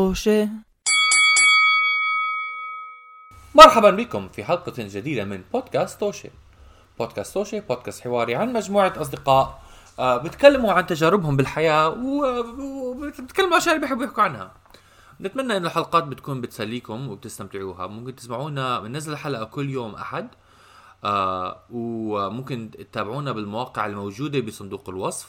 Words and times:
طوشة. 0.00 0.48
مرحبا 3.54 3.90
بكم 3.90 4.28
في 4.28 4.44
حلقة 4.44 4.72
جديدة 4.78 5.24
من 5.24 5.42
بودكاست 5.52 6.00
توشي 6.00 6.30
بودكاست 6.98 7.34
توشي 7.34 7.60
بودكاست 7.60 8.00
حواري 8.04 8.34
عن 8.34 8.52
مجموعة 8.52 8.92
أصدقاء 8.96 9.62
آه، 9.98 10.16
بيتكلموا 10.16 10.72
عن 10.72 10.86
تجاربهم 10.86 11.36
بالحياة 11.36 11.88
و- 11.88 12.44
وبيتكلموا 12.90 13.52
عن 13.52 13.56
أشياء 13.60 13.74
اللي 13.74 13.86
بيحبوا 13.86 14.04
يحكوا 14.04 14.22
عنها. 14.22 14.52
نتمنى 15.20 15.56
إن 15.56 15.66
الحلقات 15.66 16.04
بتكون 16.04 16.40
بتسليكم 16.40 17.08
وبتستمتعوها. 17.08 17.86
ممكن 17.86 18.16
تسمعونا 18.16 18.80
بننزل 18.80 19.12
الحلقة 19.12 19.44
كل 19.44 19.70
يوم 19.70 19.94
أحد 19.94 20.28
آه 21.04 21.60
وممكن 21.70 22.70
تتابعونا 22.70 23.32
بالمواقع 23.32 23.86
الموجودة 23.86 24.40
بصندوق 24.40 24.88
الوصف 24.88 25.28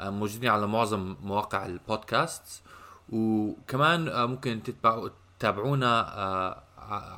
آه 0.00 0.10
موجودين 0.10 0.50
على 0.50 0.66
معظم 0.66 1.16
مواقع 1.22 1.66
البودكاست 1.66 2.62
وكمان 3.10 4.08
آه 4.08 4.26
ممكن 4.26 4.62
تتبعوا 4.62 5.08
تتابعونا 5.38 6.18
آه 6.18 6.62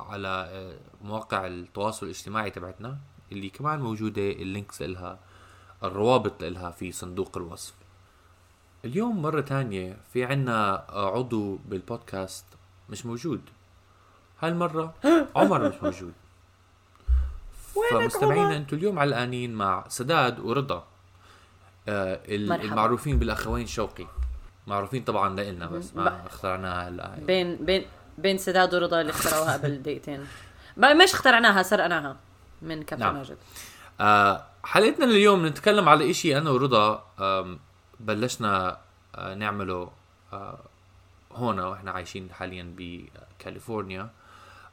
على 0.09 0.27
آه 0.27 0.77
مواقع 1.01 1.47
التواصل 1.47 2.05
الاجتماعي 2.05 2.49
تبعتنا 2.49 2.97
اللي 3.31 3.49
كمان 3.49 3.79
موجودة 3.79 4.31
اللينكس 4.31 4.81
لها 4.81 5.19
الروابط 5.83 6.43
لها 6.43 6.71
في 6.71 6.91
صندوق 6.91 7.37
الوصف. 7.37 7.73
اليوم 8.85 9.21
مرة 9.21 9.41
تانية 9.41 9.97
في 10.13 10.25
عنا 10.25 10.85
عضو 10.89 11.59
بالبودكاست 11.65 12.45
مش 12.89 13.05
موجود. 13.05 13.41
هالمرة 14.41 14.93
عمر 15.35 15.69
مش 15.69 15.83
موجود. 15.83 16.13
فمستمعينا 17.91 18.57
أنتم 18.57 18.77
اليوم 18.77 18.99
علقانين 18.99 19.53
مع 19.53 19.85
سداد 19.87 20.39
ورضا. 20.39 20.87
المعروفين 21.87 23.19
بالأخوين 23.19 23.67
شوقي. 23.67 24.07
معروفين 24.67 25.03
طبعا 25.03 25.29
لنا 25.43 25.65
بس 25.65 25.95
ما 25.95 26.25
اخترعناها 26.27 26.89
هلأ. 26.89 27.15
بين 27.27 27.55
بين 27.65 27.85
بين 28.17 28.37
سداد 28.37 28.73
ورضا 28.75 29.01
اللي 29.01 29.09
اخترعوها 29.11 29.53
قبل 29.53 29.81
دقيقتين. 29.81 30.27
ما 30.77 30.93
مش 30.93 31.13
اخترعناها 31.13 31.63
سرقناها 31.63 32.17
من 32.61 32.83
كابتن 32.83 33.05
نعم. 33.05 33.15
ماجد 33.15 33.37
آه 34.01 34.45
حلقتنا 34.63 35.05
اليوم 35.05 35.45
نتكلم 35.45 35.89
على 35.89 36.09
إشي 36.11 36.37
أنا 36.37 36.49
ورضا 36.49 37.03
بلشنا 37.99 38.77
آه 39.15 39.33
نعمله 39.33 39.91
آه 40.33 40.59
هون 41.31 41.59
وإحنا 41.59 41.91
عايشين 41.91 42.31
حاليا 42.31 42.73
بكاليفورنيا. 42.77 44.09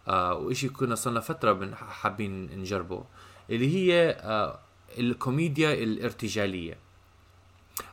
آه 0.08 0.34
وإشي 0.34 0.68
كنا 0.68 0.94
صرنا 0.94 1.20
فترة 1.20 1.52
بن- 1.52 1.74
حابين 1.74 2.60
نجربه 2.60 3.04
اللي 3.50 3.76
هي 3.76 4.10
آه 4.10 4.58
الكوميديا 4.98 5.72
الارتجالية. 5.74 6.78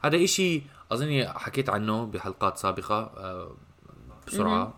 هذا 0.04 0.24
إشي 0.24 0.62
أظني 0.92 1.30
حكيت 1.30 1.70
عنه 1.70 2.06
بحلقات 2.06 2.58
سابقة 2.58 3.12
آه 3.18 3.52
بسرعة. 4.28 4.74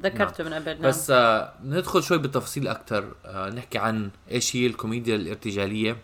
ذكرته 0.00 0.44
من 0.44 0.52
قبل 0.52 0.72
نعم. 0.72 0.82
بس 0.82 1.10
آه 1.10 1.52
ندخل 1.64 2.02
شوي 2.02 2.18
بالتفاصيل 2.18 2.68
أكثر 2.68 3.14
آه 3.24 3.50
نحكي 3.50 3.78
عن 3.78 4.10
إيش 4.30 4.56
هي 4.56 4.66
الكوميديا 4.66 5.16
الارتجالية 5.16 5.96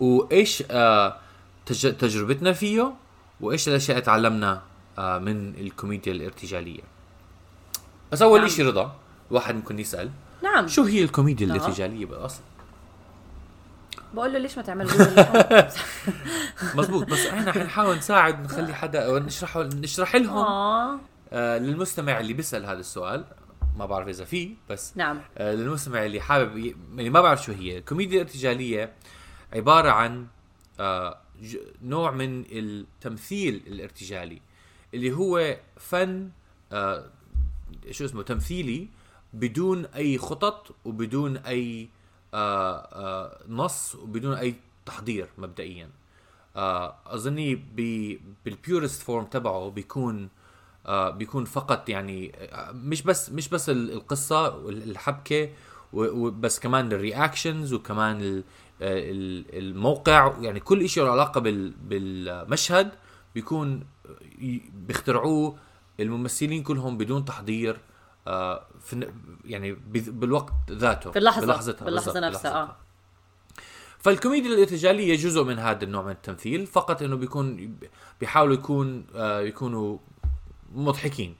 وإيش 0.00 0.58
تج 1.66 1.92
تجربتنا 1.92 2.52
فيه 2.52 2.92
وإيش 3.40 3.68
الأشياء 3.68 3.96
اللي 3.96 4.06
تعلمنا 4.06 4.62
من 4.98 5.54
الكوميديا 5.54 6.12
الارتجالية. 6.12 6.82
بس 8.12 8.22
اول 8.22 8.40
نعم. 8.40 8.48
شيء 8.48 8.66
رضا 8.66 8.96
الواحد 9.30 9.54
ممكن 9.54 9.78
يسأل. 9.78 10.10
نعم. 10.42 10.68
شو 10.68 10.82
هي 10.82 11.02
الكوميديا 11.02 11.46
نعم. 11.46 11.56
الارتجالية 11.56 12.06
بالأصل؟ 12.06 12.40
بقول 14.14 14.32
له 14.32 14.38
ليش 14.38 14.56
ما 14.56 14.62
تعمل؟ 14.62 14.86
مزبوط 16.76 17.10
بس 17.10 17.26
إحنا 17.26 17.52
حنحاول 17.52 17.96
نساعد 17.96 18.44
نخلي 18.44 18.74
حدا 18.74 19.18
نشرح 19.18 19.56
نشرح 19.56 20.16
لهم 20.16 20.36
آه. 20.36 21.00
آه 21.32 21.58
للمستمع 21.58 22.20
اللي 22.20 22.32
بيسأل 22.32 22.66
هذا 22.66 22.80
السؤال. 22.80 23.24
ما 23.76 23.86
بعرف 23.86 24.08
إذا 24.08 24.24
في 24.24 24.54
بس 24.70 24.96
نعم. 24.96 25.20
آه، 25.38 25.54
للمستمع 25.54 26.04
اللي 26.04 26.20
حابب 26.20 26.58
ي... 26.58 26.76
اللي 26.92 27.10
ما 27.10 27.20
بعرف 27.20 27.42
شو 27.42 27.52
هي. 27.52 27.78
الكوميديا 27.78 28.22
الارتجالية 28.22 28.92
عبارة 29.52 29.90
عن 29.90 30.26
آه، 30.80 31.18
ج... 31.42 31.56
نوع 31.82 32.10
من 32.10 32.44
التمثيل 32.52 33.62
الارتجالي 33.66 34.40
اللي 34.94 35.12
هو 35.12 35.56
فن 35.76 36.30
آه، 36.72 37.04
شو 37.90 38.04
اسمه 38.04 38.22
تمثيلي 38.22 38.88
بدون 39.32 39.84
أي 39.84 40.18
خطط 40.18 40.74
وبدون 40.84 41.36
أي 41.36 41.82
آه، 41.82 41.86
آه، 41.86 41.88
نص 43.48 43.94
وبدون 43.94 44.34
أي 44.34 44.54
تحضير 44.86 45.28
مبدئيا 45.38 45.90
آه، 46.56 46.94
أظني. 47.06 47.54
بال 48.44 48.58
purest 48.58 49.02
form 49.02 49.24
تبعه 49.24 49.70
بيكون 49.70 50.28
آه 50.86 51.10
بيكون 51.10 51.44
فقط 51.44 51.88
يعني 51.88 52.32
آه، 52.36 52.72
مش 52.72 53.02
بس 53.02 53.30
مش 53.30 53.48
بس 53.48 53.70
ال- 53.70 53.92
القصة 53.92 54.56
والحبكه 54.56 55.48
وبس 55.92 56.58
كمان 56.58 56.92
الرياكشنز 56.92 57.72
وكمان 57.72 58.20
ال- 58.20 58.44
آه، 58.82 59.10
ال- 59.10 59.58
الموقع 59.58 60.34
يعني 60.40 60.60
كل 60.60 60.88
شيء 60.88 61.02
له 61.04 61.10
علاقة 61.10 61.40
بال- 61.40 61.70
بالمشهد 61.70 62.90
بيكون 63.34 63.84
بيخترعوه 64.86 65.56
الممثلين 66.00 66.62
كلهم 66.62 66.98
بدون 66.98 67.24
تحضير 67.24 67.74
آه 67.74 67.80
في 68.80 68.96
ن- 68.96 69.12
يعني 69.44 69.72
بالوقت 69.92 70.52
ذاته 70.70 71.10
في 71.10 71.18
اللحظة 71.18 71.46
بلحظتها 71.46 71.84
بالضبط، 71.84 72.16
نفسها. 72.16 72.62
آه. 72.62 72.76
فالكوميديا 73.98 74.50
الارتجالية 74.54 75.16
جزء 75.16 75.44
من 75.44 75.58
هذا 75.58 75.84
النوع 75.84 76.02
من 76.02 76.10
التمثيل 76.10 76.66
فقط 76.66 77.02
إنه 77.02 77.16
بيكون 77.16 77.76
بيحاولوا 78.20 78.54
يكون 78.54 79.06
آه 79.14 79.40
يكونوا 79.40 79.98
مضحكين. 80.72 81.36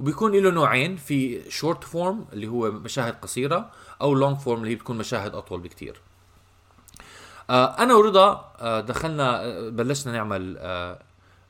وبيكون 0.00 0.32
له 0.32 0.50
نوعين 0.50 0.96
في 0.96 1.50
short 1.50 1.84
form 1.84 2.24
اللي 2.32 2.46
هو 2.46 2.70
مشاهد 2.70 3.14
قصيرة 3.22 3.70
أو 4.00 4.14
long 4.14 4.36
form 4.38 4.60
اللي 4.60 4.70
هي 4.70 4.74
بتكون 4.74 4.98
مشاهد 4.98 5.34
أطول 5.34 5.60
بكتير. 5.60 6.00
آه 7.50 7.78
أنا 7.78 7.94
ورضا 7.94 8.52
آه 8.60 8.80
دخلنا 8.80 9.44
آه 9.44 9.68
بلشنا 9.68 10.12
نعمل 10.12 10.56
آه 10.58 10.62
آه، 10.92 11.02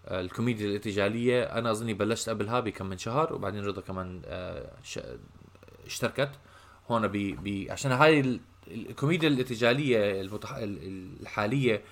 الكوميديا 0.09 0.67
الارتجاليه 0.67 1.43
أنا 1.43 1.71
أظني 1.71 1.95
بلشت 1.95 2.29
قبلها 2.29 2.61
بكم 2.61 2.87
من 2.87 2.99
شهر 2.99 3.33
وبعدين 3.35 3.65
رضا 3.65 3.81
كمان 3.81 4.23
آه 4.27 4.73
اشتركت 5.87 6.31
هون 6.91 7.07
ب 7.09 7.13
ب 7.17 7.67
عشان 7.71 7.93
هاي 7.93 8.21
ال- 8.21 8.41
الكوميديا 8.69 9.29
الارتجاليه 9.29 10.21
المتح... 10.21 10.55
ال- 10.57 10.63
ال- 10.83 11.21
الحالية 11.23 11.83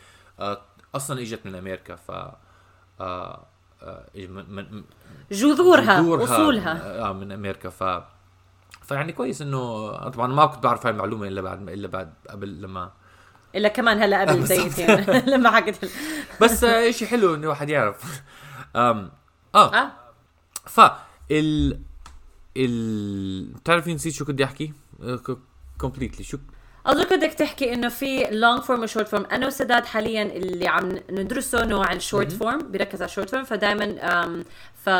آه 0.40 0.60
أصلا 0.94 1.20
إجت 1.20 1.46
من 1.46 1.54
أمريكا 1.54 1.96
ف 1.96 2.10
آه 2.10 2.36
آه 3.00 4.06
من 4.48 4.82
جذورها 5.32 6.00
جذورها 6.00 6.24
اصولها 6.24 7.00
آه 7.08 7.12
من 7.12 7.32
أمريكا 7.32 7.68
ف 7.70 7.84
فيعني 8.82 9.12
كويس 9.12 9.42
إنه 9.42 9.90
طبعا 10.08 10.26
ما 10.26 10.46
كنت 10.46 10.64
بعرف 10.64 10.86
هاي 10.86 10.92
المعلومة 10.94 11.28
إلا 11.28 11.40
بعد 11.40 11.68
إلا 11.68 11.88
بعد 11.88 12.12
قبل 12.30 12.62
لما 12.62 12.90
إلا 13.54 13.68
كمان 13.68 14.02
هلا 14.02 14.20
قبل 14.20 14.44
دقيقتين 14.44 15.00
لما 15.26 15.50
حكيت 15.50 15.76
بس 16.40 16.64
آه 16.64 16.90
شيء 16.90 17.08
حلو 17.08 17.34
إنه 17.34 17.42
الواحد 17.42 17.68
يعرف. 17.68 18.22
أم 18.76 19.10
آه. 19.54 19.74
آه. 19.74 19.90
ف 20.66 20.80
ال 21.30 21.80
ال 22.56 23.44
بتعرفي 23.52 23.94
نسيت 23.94 24.12
شو 24.12 24.24
كنت 24.24 24.40
أحكي؟ 24.40 24.72
completely 25.78 26.24
شو؟ 26.24 26.38
أظن 26.86 27.04
بدك 27.04 27.32
تحكي 27.34 27.72
إنه 27.72 27.88
في 27.88 28.24
long 28.30 28.60
form 28.62 28.82
و 28.82 28.86
short 28.86 29.08
form 29.08 29.24
أنا 29.24 29.46
وسداد 29.46 29.84
حاليا 29.84 30.22
اللي 30.22 30.68
عم 30.68 31.00
ندرسه 31.10 31.64
نوع 31.64 31.92
ال 31.92 31.99
short 31.99 32.32
form 32.32 32.58
بيركز 32.58 33.02
على 33.02 33.08
ال 33.08 33.12
short 33.12 33.30
form 33.30 33.44
فدائما 33.44 34.44
ف 34.74 34.90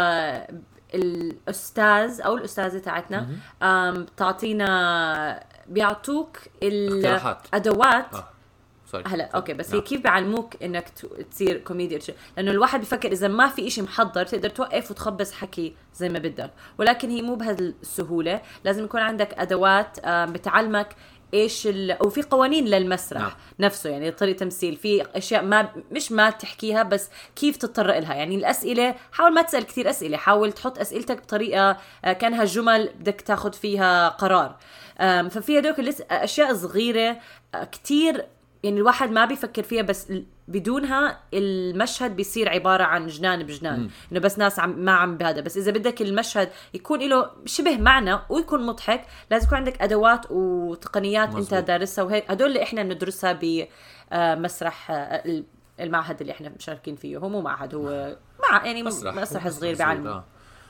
الأستاذ 0.94 2.20
أو 2.20 2.36
الأستاذة 2.36 2.78
تاعتنا 2.78 3.28
بتعطينا 3.92 5.44
بيعطوك. 5.66 6.38
الادوات 6.62 8.14
آه. 8.14 8.28
sorry 8.90 9.04
هلا 9.06 9.24
okay 9.34 9.54
بس 9.54 9.68
هي 9.70 9.72
نعم. 9.78 9.84
كيف 9.84 10.00
بيعلموك 10.02 10.62
إنك 10.62 10.88
تصير 11.30 11.58
كوميديا 11.58 11.98
لأنه 12.36 12.50
الواحد 12.50 12.80
بفكر 12.80 13.12
إذا 13.12 13.28
ما 13.28 13.48
في 13.48 13.66
إشي 13.66 13.82
محضر 13.82 14.26
تقدر 14.26 14.48
توقف 14.48 14.90
وتخبص 14.90 15.32
حكي 15.32 15.74
زي 15.94 16.08
ما 16.08 16.18
بدك. 16.18 16.50
ولكن 16.78 17.10
هي 17.10 17.22
مو 17.22 17.34
بهالسهولة. 17.34 18.40
لازم 18.64 18.84
يكون 18.84 19.00
عندك 19.00 19.34
أدوات 19.38 19.98
بتعلمك 20.08 20.88
إيش 21.34 21.66
ال... 21.66 21.96
وفي 22.00 22.22
قوانين 22.22 22.64
للمسرح 22.64 23.20
نعم. 23.22 23.30
نفسه 23.60 23.90
يعني 23.90 24.10
طريقة 24.10 24.36
تمثيل 24.36 24.76
في 24.76 25.06
أشياء 25.14 25.42
ما 25.44 25.68
مش 25.92 26.12
ما 26.12 26.30
تحكيها 26.30 26.82
بس 26.82 27.08
كيف 27.36 27.56
تتطرق 27.56 27.98
لها. 27.98 28.14
يعني 28.14 28.34
الأسئلة 28.36 28.94
حاول 29.12 29.34
ما 29.34 29.42
تسأل 29.42 29.64
كثير 29.66 29.90
أسئلة 29.90 30.16
حاول 30.16 30.52
تحط 30.52 30.78
أسئلتك 30.78 31.16
بطريقة 31.22 31.76
آه، 32.04 32.12
كأنها 32.12 32.44
جمل 32.44 32.90
بدك 33.00 33.20
تاخذ 33.20 33.52
فيها 33.52 34.08
قرار. 34.08 34.56
ففي 35.30 35.58
هدوك 35.58 35.78
اللس- 35.80 36.02
أشياء 36.10 36.54
صغيرة 36.54 37.16
آه، 37.54 37.64
كتير 37.64 38.26
يعني 38.62 38.76
الواحد 38.76 39.10
ما 39.10 39.24
بيفكر 39.24 39.62
فيها 39.62 39.82
بس 39.82 40.12
بدونها 40.48 41.20
المشهد 41.34 42.16
بيصير 42.16 42.48
عبارة 42.48 42.84
عن 42.84 43.06
جنان 43.06 43.42
بجنان. 43.42 43.90
إنه 44.12 44.20
بس 44.20 44.38
ناس 44.38 44.58
عم 44.58 44.78
ما 44.78 44.92
عم 44.92 45.16
بهذا. 45.16 45.40
بس 45.40 45.56
إذا 45.56 45.70
بدك 45.70 46.02
المشهد 46.02 46.50
يكون 46.74 47.08
له 47.08 47.30
شبه 47.46 47.76
معنى 47.76 48.18
ويكون 48.28 48.66
مضحك 48.66 49.04
لازم 49.30 49.46
يكون 49.46 49.58
عندك 49.58 49.82
أدوات 49.82 50.26
وتقنيات 50.30 51.28
مزبوط. 51.28 51.54
انت 51.54 51.66
دارسها. 51.66 52.04
وهيك 52.04 52.30
هدول 52.30 52.48
اللي 52.48 52.62
إحنا 52.62 52.82
بندرسها 52.82 53.38
بمسرح 54.12 54.90
المعهد 55.80 56.20
اللي 56.20 56.32
إحنا 56.32 56.52
مشاركين 56.58 56.96
فيه. 56.96 57.16
هو 57.16 57.28
مو 57.28 57.40
معهد 57.40 57.74
هو 57.74 58.16
مع 58.50 58.66
يعني 58.66 58.82
مسرح. 58.82 59.14
مسرح, 59.14 59.48
صغير 59.48 59.76
بعلم 59.76 60.06
آه. 60.06 60.24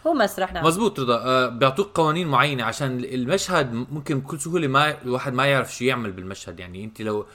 هو 0.07 0.15
مسرح 0.15 0.53
نعم. 0.53 0.65
مزبوط 0.67 1.01
رضا. 1.01 1.25
آه 1.25 1.47
بيعطوك 1.47 1.91
قوانين 1.95 2.29
معينة 2.29 2.65
عشان 2.65 3.05
المشهد 3.05 3.73
ممكن 3.73 4.21
بكل 4.21 4.41
سهولة 4.41 4.69
ما 4.69 5.03
الواحد 5.03 5.33
ما 5.33 5.47
يعرف 5.47 5.75
شو 5.75 5.85
يعمل 5.85 6.13
بالمشهد. 6.13 6.61
يعني 6.61 6.85
أنت 6.85 7.03
لو 7.03 7.27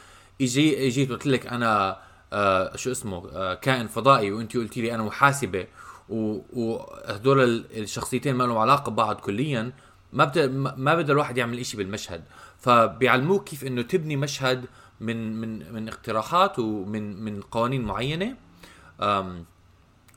أجي 0.42 0.88
اجيت 0.88 1.10
قلت 1.12 1.28
لك 1.28 1.48
أنا 1.48 1.98
آه 2.34 2.76
شو 2.76 2.92
اسمه 2.92 3.30
آه 3.32 3.54
كائن 3.54 3.88
فضائي 3.88 4.32
وأنت 4.32 4.58
قلتي 4.58 4.82
لي 4.82 4.96
أنا 4.96 5.04
محاسبة 5.04 5.68
وهدول 6.10 7.44
ال- 7.44 7.66
الشخصيتين 7.84 8.36
ما 8.36 8.44
لهم 8.44 8.58
علاقة 8.58 8.90
ببعض 8.92 9.16
كليا 9.16 9.72
ما 10.14 10.32
ما 10.78 10.96
بده 10.96 11.14
الواحد 11.14 11.38
يعمل 11.38 11.60
إشي 11.60 11.78
بالمشهد. 11.78 12.24
فبيعلموك 12.60 13.44
كيف 13.44 13.64
إنه 13.64 13.82
تبني 13.82 14.16
مشهد 14.16 14.66
من 15.00 15.36
من 15.42 15.74
من 15.74 15.88
اقتراحات 15.88 16.60
ومن 16.60 17.24
من 17.24 17.42
قوانين 17.42 17.82
معينة 17.82 18.36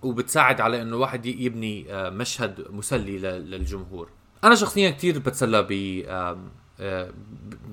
وبتساعد 0.03 0.61
على 0.61 0.82
إنه 0.82 0.97
الواحد 0.97 1.26
يبني 1.26 1.93
آه، 1.93 2.11
مشهد 2.11 2.67
مسلي 2.70 3.19
للجمهور. 3.19 4.09
أنا 4.44 4.55
شخصيا 4.55 4.91
كثير 4.91 5.19
بتسلى 5.19 5.62
ب- 5.62 6.47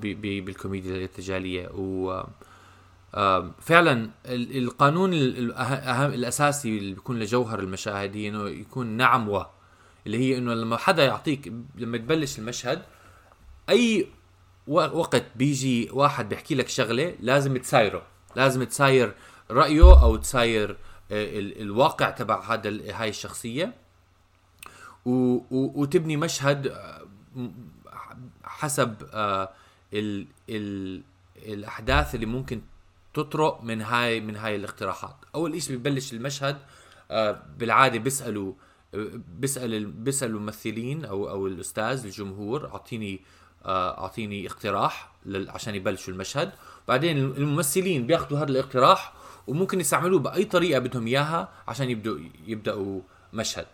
بالكوميديا 0.00 0.94
الارتجالية. 0.96 1.68
و 1.68 2.24
فعلا 3.60 4.10
ال- 4.26 4.56
القانون 4.64 5.12
ال- 5.12 5.38
الأهم 5.38 6.12
الأساسي 6.12 6.78
اللي 6.78 6.94
بيكون 6.94 7.18
لجوهر 7.18 7.58
المشاهد 7.60 8.16
هي 8.16 8.28
إنه 8.28 8.48
يكون 8.48 8.86
نعم 8.86 9.28
و 9.28 9.46
اللي 10.06 10.18
هي 10.18 10.38
إنه 10.38 10.54
لما 10.54 10.76
حدا 10.76 11.04
يعطيك 11.04 11.52
لما 11.76 11.98
تبلش 11.98 12.38
المشهد 12.38 12.82
أي 13.70 14.06
وقت 14.68 15.24
بيجي 15.36 15.88
واحد 15.92 16.28
بيحكي 16.28 16.54
لك 16.54 16.68
شغلة 16.68 17.14
لازم 17.20 17.56
تسايره. 17.56 18.02
لازم 18.36 18.64
تساير 18.64 19.14
رأيه 19.50 20.02
أو 20.02 20.16
تساير 20.16 20.70
آه، 21.12 21.38
ال- 21.38 21.60
الواقع 21.60 22.10
تبع 22.10 22.52
هذا 22.54 22.68
هاي 23.02 23.08
الشخصية. 23.08 23.74
وتبني 25.04 26.16
مشهد 26.16 26.66
آه، 26.66 27.02
حسب 28.56 28.94
آه، 29.12 29.48
ال 29.94 30.26
ال 30.50 31.02
الأحداث 31.36 32.14
اللي 32.14 32.26
ممكن 32.26 32.60
تطرق 33.14 33.62
من 33.62 33.82
هاي 33.82 34.20
من 34.20 34.36
هاي 34.36 34.56
الاقتراحات. 34.56 35.16
أول 35.34 35.62
شيء 35.62 35.76
ببلش 35.76 36.12
المشهد 36.12 36.58
آه، 37.10 37.42
بالعادة 37.58 37.98
بيسألوا 37.98 38.52
بيسال 39.38 39.74
ال- 39.74 39.86
بيسألوا 39.86 40.38
الممثلين 40.40 41.04
أو 41.04 41.28
أو 41.30 41.46
الأستاذ 41.46 42.04
الجمهور 42.04 42.66
أعطيني 42.68 43.20
آه، 43.64 43.98
أعطيني 44.02 44.46
اقتراح 44.46 45.12
عشان 45.48 45.74
يبلشوا 45.74 46.12
المشهد. 46.12 46.52
بعدين 46.88 47.18
الممثلين 47.18 48.06
بياخذوا 48.06 48.38
هذا 48.38 48.50
الاقتراح 48.50 49.12
وممكن 49.46 49.80
يستعملوه 49.80 50.20
بأي 50.20 50.44
طريقة 50.44 50.78
بدهم 50.78 51.06
إياها 51.06 51.48
عشان 51.68 51.90
يبدوا 51.90 52.18
يبدأوا 52.46 53.00
مشهد. 53.32 53.66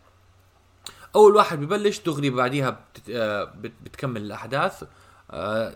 أول 1.17 1.37
واحد 1.37 1.61
ببلش 1.61 2.01
دغري 2.01 2.31
بعديها 2.31 2.71
بتت... 2.71 3.11
آه، 3.11 3.45
بت... 3.45 3.73
بتكمل 3.85 4.23
الأحداث 4.23 4.85
آه، 5.31 5.73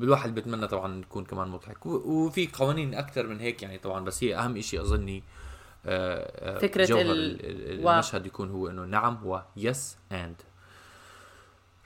الواحد 0.00 0.34
بتمنى 0.34 0.66
طبعا 0.68 1.00
يكون 1.00 1.24
كمان 1.24 1.48
مضحك. 1.48 1.86
وفي 1.86 2.48
قوانين 2.52 2.94
أكثر 2.94 3.26
من 3.26 3.40
هيك 3.40 3.62
يعني 3.62 3.78
طبعا 3.78 4.04
بس 4.04 4.24
هي 4.24 4.36
أهم 4.36 4.60
شيء 4.60 4.80
أظني 4.80 5.22
آه، 5.86 6.58
فكرة 6.58 6.84
جوهر 6.84 7.00
ال- 7.02 7.80
المشهد 7.88 8.26
يكون 8.26 8.50
هو 8.50 8.68
إنه 8.68 8.84
نعم 8.84 9.26
و 9.26 9.38
yes 9.56 9.96
and 10.12 10.42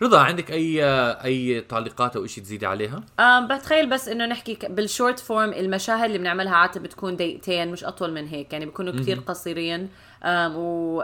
رضا 0.02 0.20
عندك 0.20 0.50
أي 0.50 0.84
أي 1.24 1.60
تعليقات 1.60 2.16
أو 2.16 2.26
شيء 2.26 2.44
تزيدي 2.44 2.66
عليها؟ 2.66 3.02
أم 3.20 3.48
بتخيل 3.48 3.90
بس 3.90 4.08
إنه 4.08 4.26
نحكي 4.26 4.58
بال 4.70 4.84
short 4.84 5.18
form 5.18 5.52
المشاهد 5.52 6.04
اللي 6.04 6.18
بنعملها 6.18 6.54
عادة 6.54 6.80
بتكون 6.80 7.16
دقيقتين 7.16 7.72
مش 7.72 7.84
أطول 7.84 8.12
من 8.12 8.26
هيك 8.28 8.52
يعني 8.52 8.64
بيكونوا 8.66 8.92
كتير 9.02 9.18
قصيرين 9.20 9.88
و 10.26 11.02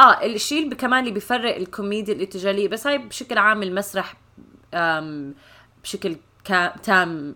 آه 0.00 0.26
الشيء 0.26 0.64
اللي 0.64 0.76
كمان 0.76 1.00
اللي 1.00 1.10
بيفرق 1.10 1.56
الكوميديا 1.56 2.14
الارتجاليه 2.14 2.68
بس 2.68 2.86
هاي 2.86 2.98
بشكل 2.98 3.38
عام 3.38 3.62
المسرح 3.62 4.16
بشكل 5.82 6.16
كا 6.44 6.76
تام 6.76 7.34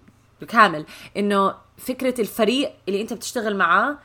كامل 0.49 0.87
إنه 1.17 1.55
فكرة 1.79 2.21
الفريق 2.21 2.73
اللي 2.89 3.01
أنت 3.01 3.13
بتشتغل 3.13 3.57
معاه 3.57 3.99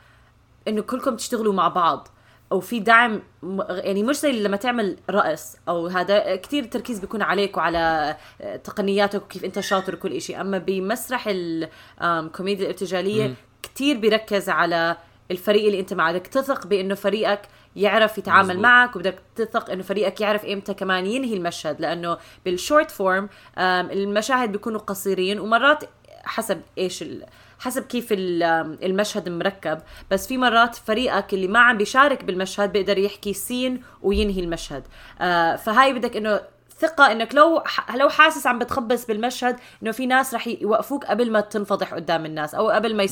إنه 0.68 0.82
كلكم 0.82 1.16
تشتغلوا 1.16 1.52
مع 1.52 1.68
بعض 1.68 2.08
أو 2.52 2.60
في 2.60 2.80
دعم 2.80 3.22
يعني 3.70 4.02
مش 4.02 4.16
زي 4.16 4.32
لما 4.32 4.56
تعمل 4.56 4.96
رقص 5.10 5.56
أو 5.68 5.86
هذا 5.86 6.36
كتير 6.36 6.64
التركيز 6.64 6.98
بيكون 7.00 7.22
عليك 7.22 7.56
وعلى 7.56 8.16
آه، 8.40 8.56
تقنياتك 8.56 9.22
وكيف 9.22 9.44
أنت 9.44 9.60
شاطر 9.60 9.94
وكل 9.94 10.12
إشي. 10.12 10.40
أما 10.40 10.58
بمسرح 10.58 11.28
الكوميديا 11.30 12.64
الارتجاليه 12.64 13.34
كتير 13.62 13.98
بيركز 13.98 14.48
على 14.48 14.96
الفريق 15.30 15.66
اللي 15.66 15.80
انت 15.80 15.94
معه 15.94 16.12
بدك 16.12 16.26
تثق 16.26 16.66
بأنه 16.66 16.94
فريقك 16.94 17.42
يعرف 17.76 18.18
يتعامل 18.18 18.48
مزبوط. 18.48 18.62
معك 18.62 18.96
وبدك 18.96 19.18
تثق 19.36 19.70
إنه 19.70 19.82
فريقك 19.82 20.20
يعرف 20.20 20.44
إمتى 20.44 20.74
كمان 20.74 21.06
ينهي 21.06 21.34
المشهد. 21.34 21.80
لأنه 21.80 22.16
بال 22.44 22.57
short 22.57 22.90
form 22.90 23.28
المشاهد 23.58 24.52
بيكونوا 24.52 24.80
قصيرين 24.80 25.40
ومرات 25.40 25.84
حسب 26.24 26.60
إيش 26.78 27.02
ال... 27.02 27.26
حسب 27.58 27.82
كيف 27.82 28.06
المشهد 28.12 29.28
مركب. 29.28 29.78
بس 30.10 30.26
في 30.26 30.38
مرات 30.38 30.74
فريقك 30.74 31.34
اللي 31.34 31.48
ما 31.48 31.58
عم 31.58 31.76
بيشارك 31.78 32.24
بالمشهد 32.24 32.72
بيقدر 32.72 32.98
يحكي 32.98 33.32
scene 33.32 33.82
وينهي 34.02 34.40
المشهد. 34.40 34.82
آه 35.20 35.56
فهاي 35.56 35.92
بدك 35.92 36.16
إنه 36.16 36.40
ثقة 36.80 37.12
إنك 37.12 37.34
لو 37.34 37.62
ح- 37.66 37.94
لو 37.96 38.08
حاسس 38.08 38.46
عم 38.46 38.58
بتخبص 38.58 39.06
بالمشهد 39.06 39.56
إنه 39.82 39.90
في 39.92 40.06
ناس 40.06 40.34
رح 40.34 40.46
يوقفوك 40.46 41.04
قبل 41.04 41.32
ما 41.32 41.40
تنفضح 41.40 41.94
قدام 41.94 42.26
الناس 42.26 42.54
أو 42.54 42.70
قبل 42.70 42.96
ما. 42.96 43.02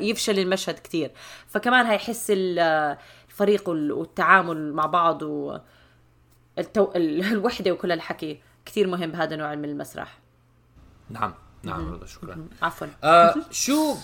يفشل 0.00 0.38
المشهد 0.38 0.74
كتير. 0.74 1.10
فكمان 1.48 1.86
هاي 1.86 1.98
حس 1.98 2.26
ال- 2.30 2.96
الفريق 3.28 3.68
وال- 3.68 3.92
والتعامل 3.92 4.72
مع 4.72 4.86
بعض 4.86 5.22
و 5.22 5.58
التو... 6.58 6.92
ال- 6.96 7.24
الوحدة 7.32 7.72
وكل 7.72 7.92
الحكي 7.92 8.40
كتير 8.66 8.86
مهم 8.86 9.10
بهذا 9.10 9.34
النوع 9.34 9.54
من 9.54 9.64
المسرح. 9.64 10.18
نعم 11.10 11.34
نعم 11.62 11.92
رضا 11.92 12.06
شكرا. 12.06 12.46
عفوا. 12.62 12.86
آه 13.04 13.34
شو 13.50 13.96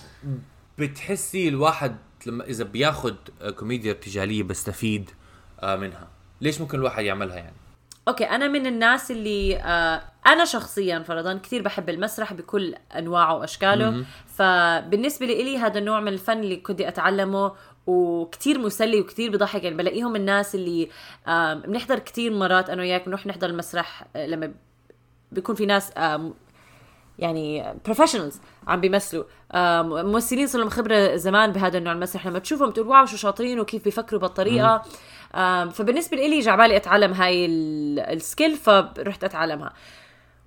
بتحسي 0.78 1.48
الواحد 1.48 1.96
لما 2.26 2.44
إذا 2.44 2.64
بياخد 2.64 3.16
آه، 3.42 3.50
كوميديا 3.50 3.92
ارتجاليه 3.92 4.42
بيستفيد 4.42 5.10
آه 5.60 5.76
منها؟ 5.76 6.08
ليش 6.40 6.60
ممكن 6.60 6.78
الواحد 6.78 7.04
يعملها 7.04 7.36
يعني؟ 7.36 7.56
okay 8.08 8.24
أنا 8.24 8.48
من 8.48 8.66
الناس 8.66 9.10
اللي 9.10 9.56
آه 9.56 10.02
أنا 10.26 10.44
شخصيا 10.44 10.98
فرضا 10.98 11.38
كثير 11.38 11.62
بحب 11.62 11.88
المسرح 11.88 12.32
بكل 12.32 12.74
أنواعه 12.98 13.34
وأشكاله. 13.36 13.90
فبالنسبة 14.26 15.26
لي 15.26 15.58
هذا 15.58 15.78
النوع 15.78 16.00
من 16.00 16.08
الفن 16.08 16.40
اللي 16.40 16.56
كنت 16.56 16.80
أتعلمه 16.80 17.52
وكتير 17.86 18.58
مسلي 18.58 19.00
وكتير 19.00 19.30
بضحك 19.30 19.64
يعني 19.64 19.76
بلاقيهم 19.76 20.16
الناس 20.16 20.54
اللي 20.54 20.88
بنحضر 21.66 21.98
كتير 21.98 22.32
مرات 22.32 22.70
أنا 22.70 22.82
وياك 22.82 23.06
بنروح 23.06 23.26
نحضر 23.26 23.46
المسرح 23.50 24.04
آه، 24.16 24.26
لما 24.26 24.52
بيكون 25.32 25.54
في 25.54 25.66
ناس 25.66 25.92
يعني 27.18 27.74
professionals 27.84 28.40
عم 28.66 28.80
بيمثلوا. 28.80 29.24
ممثلين 30.02 30.46
صار 30.46 30.60
لهم 30.60 30.70
خبرة 30.70 31.16
زمان 31.16 31.52
بهذا 31.52 31.78
النوع 31.78 31.92
المسرح 31.92 32.26
لما 32.26 32.38
تشوفهم 32.38 32.70
بتقول 32.70 32.86
wow 32.86 33.06
شو 33.06 33.16
شاطرين 33.16 33.60
وكيف 33.60 33.84
بيفكروا 33.84 34.20
بالطريقة. 34.20 34.82
فبالنسبة 35.72 36.16
لي 36.16 36.40
جعبالي 36.40 36.76
أتعلم 36.76 37.12
هاي 37.12 37.46
ال- 37.46 38.00
ال 38.00 38.10
skill 38.10 38.56
فرحت 38.56 39.24
أتعلمها. 39.24 39.72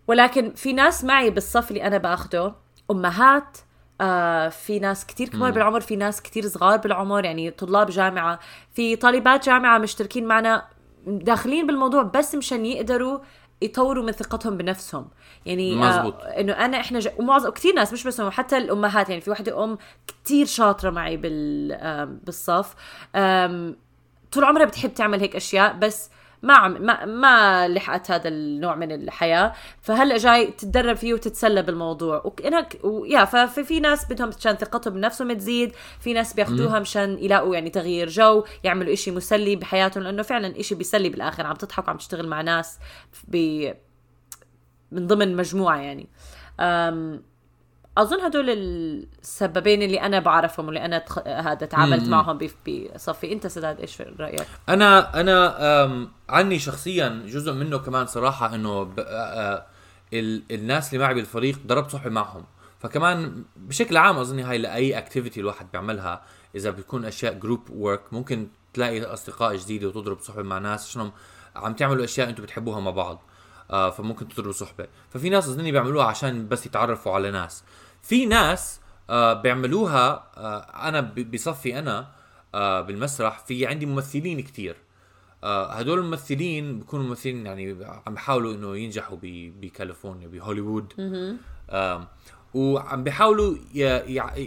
ولكن 0.07 0.53
في 0.53 0.73
ناس 0.73 1.03
معي 1.03 1.29
بالصف 1.29 1.71
اللي 1.71 1.83
أنا 1.87 1.97
بأخده 1.97 2.53
أمهات 2.91 3.57
آه 4.01 4.49
في 4.49 4.79
ناس 4.79 5.05
كتير 5.05 5.29
كبار 5.29 5.51
بالعمر 5.51 5.79
في 5.81 5.95
ناس 5.95 6.21
كتير 6.21 6.47
صغار 6.47 6.77
بالعمر 6.77 7.25
يعني 7.25 7.51
طلاب 7.51 7.89
جامعة 7.89 8.39
في 8.73 8.95
طالبات 8.95 9.45
جامعة 9.45 9.77
مشتركين 9.77 10.25
معنا 10.25 10.65
داخلين 11.07 11.67
بالموضوع 11.67 12.01
بس 12.03 12.35
مشان 12.35 12.65
يقدروا 12.65 13.19
يطوروا 13.61 14.03
من 14.03 14.11
ثقتهم 14.11 14.57
بنفسهم. 14.57 15.07
يعني 15.45 15.75
مزبوط. 15.75 16.13
آه 16.21 16.39
إنه 16.39 16.53
أنا 16.53 16.79
إحنا 16.79 16.99
ج... 16.99 17.09
ومعظم 17.19 17.49
كثير 17.49 17.73
ناس 17.75 17.93
مش 17.93 18.03
بس 18.07 18.21
هم 18.21 18.29
حتى 18.29 18.57
الأمهات 18.57 19.09
يعني 19.09 19.21
في 19.21 19.31
وحده 19.31 19.63
أم 19.63 19.77
كتير 20.07 20.45
شاطرة 20.45 20.89
معي 20.89 21.17
بال 21.17 21.71
آم، 21.71 22.19
بالصف. 22.23 22.75
آم، 23.15 23.75
طول 24.35 24.43
عمرها 24.43 24.65
بتحب 24.65 24.93
تعمل 24.93 25.19
هيك 25.19 25.35
أشياء 25.35 25.73
بس 25.73 26.09
ما 26.41 26.53
عم 26.53 26.81
ما 26.81 27.05
ما 27.05 27.67
لحقت 27.67 28.11
هذا 28.11 28.27
النوع 28.27 28.75
من 28.75 28.91
الحياة. 28.91 29.53
فهلأ 29.81 30.17
جاي 30.17 30.47
تتدرب 30.47 30.95
فيه 30.95 31.13
وتتسلى 31.13 31.61
بالموضوع. 31.61 32.21
وأنا 32.25 32.67
ويا 32.83 33.25
ففي 33.25 33.63
في 33.63 33.79
ناس 33.79 34.11
بدهم 34.11 34.27
مشان 34.27 34.55
ثقتهم 34.55 34.93
بنفسهم 34.93 35.33
تزيد 35.33 35.71
في 35.99 36.13
ناس 36.13 36.33
بياخذوها 36.33 36.79
مشان 36.79 37.17
يلاقوا 37.19 37.55
يعني 37.55 37.69
تغيير 37.69 38.09
جو 38.09 38.43
يعملوا 38.63 38.93
إشي 38.93 39.11
مسلي 39.11 39.55
بحياتهم 39.55 40.03
لأنه 40.03 40.21
فعلا 40.21 40.59
إشي 40.59 40.75
بيسلي 40.75 41.09
بالآخر 41.09 41.45
عم 41.45 41.55
تضحك 41.55 41.87
وعم 41.87 41.97
تشتغل 41.97 42.27
مع 42.27 42.41
ناس 42.41 42.79
ب 43.27 43.71
من 44.91 45.07
ضمن 45.07 45.35
مجموعة 45.35 45.77
يعني. 45.77 46.09
أم 46.59 47.23
أظن 47.97 48.21
هدول 48.21 48.49
السببين 48.49 49.81
اللي 49.81 50.01
أنا 50.01 50.19
بعرفهم 50.19 50.65
واللي 50.65 50.85
أنا 50.85 50.97
تخ... 50.99 51.27
هذا 51.27 51.65
تعاملت. 51.65 52.07
معهم 52.07 52.37
بصفي 52.37 53.33
أنت 53.33 53.47
سداد 53.47 53.79
إيش 53.79 54.01
رأيك؟ 54.01 54.47
أنا 54.69 55.19
أنا 55.19 56.07
عني 56.29 56.59
شخصيا 56.59 57.23
جزء 57.25 57.53
منه 57.53 57.77
كمان 57.77 58.05
صراحة 58.05 58.55
إنه 58.55 58.83
ب- 58.83 58.99
ال- 60.13 60.43
الناس 60.51 60.93
اللي 60.93 61.03
معي 61.05 61.13
بالفريق 61.13 61.59
ضربت 61.67 61.91
صحبه 61.91 62.09
معهم. 62.09 62.43
فكمان 62.79 63.43
بشكل 63.55 63.97
عام 63.97 64.17
أظن 64.17 64.39
هاي 64.39 64.57
لأي 64.57 64.97
activity 64.97 65.39
الواحد 65.39 65.71
بيعملها 65.71 66.21
إذا 66.55 66.69
بتكون 66.71 67.05
أشياء 67.05 67.33
group 67.33 67.69
work 67.69 68.01
ممكن 68.11 68.47
تلاقي 68.73 69.03
أصدقاء 69.03 69.55
جديدة 69.55 69.87
وتضرب 69.87 70.19
صحبه 70.19 70.43
مع 70.43 70.57
ناس 70.57 70.87
عشان 70.87 71.11
عم 71.55 71.73
تعملوا 71.73 72.03
أشياء 72.03 72.29
أنتم 72.29 72.43
بتحبوها 72.43 72.79
مع 72.79 72.91
بعض 72.91 73.21
آه 73.71 73.89
فممكن 73.89 74.27
تضربوا 74.27 74.51
صحبة. 74.51 74.87
ففي 75.09 75.29
ناس 75.29 75.47
أظني 75.47 75.71
بيعملوها 75.71 76.05
عشان 76.05 76.47
بس 76.47 76.65
يتعرفوا 76.65 77.11
على 77.13 77.31
ناس. 77.31 77.63
في 78.05 78.25
ناس 78.25 78.79
آه 79.09 79.33
بيعملوها 79.33 80.31
آه 80.37 80.59
أنا 80.87 81.01
بصفي 81.33 81.79
أنا 81.79 82.07
آه 82.55 82.81
بالمسرح 82.81 83.39
في 83.39 83.65
عندي 83.67 83.85
ممثلين 83.85 84.39
كتير 84.41 84.75
آه 85.43 85.71
هدول 85.73 85.99
الممثلين 85.99 86.79
بيكونوا 86.79 87.05
ممثلين 87.05 87.45
يعني 87.45 87.77
عم 88.07 88.13
بيحاولوا 88.13 88.53
إنه 88.53 88.77
ينجحوا 88.77 89.17
بكاليفورنيا 89.21 90.27
بهوليوود 90.27 90.93
آه 91.69 92.07
وعم 92.53 93.03
بيحاولوا 93.03 93.55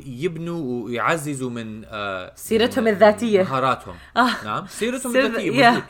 يبنوا 0.06 0.84
ويعززوا 0.84 1.50
من 1.50 1.84
آه 1.84 2.32
سيرتهم 2.34 2.84
من 2.84 2.90
الذاتية. 2.90 3.42
مهاراتهم 3.42 3.94
آه. 4.16 4.44
نعم 4.44 4.66
سيرتهم 4.66 5.12
سير- 5.12 5.26
الذاتية. 5.26 5.70
مزبوط 5.70 5.84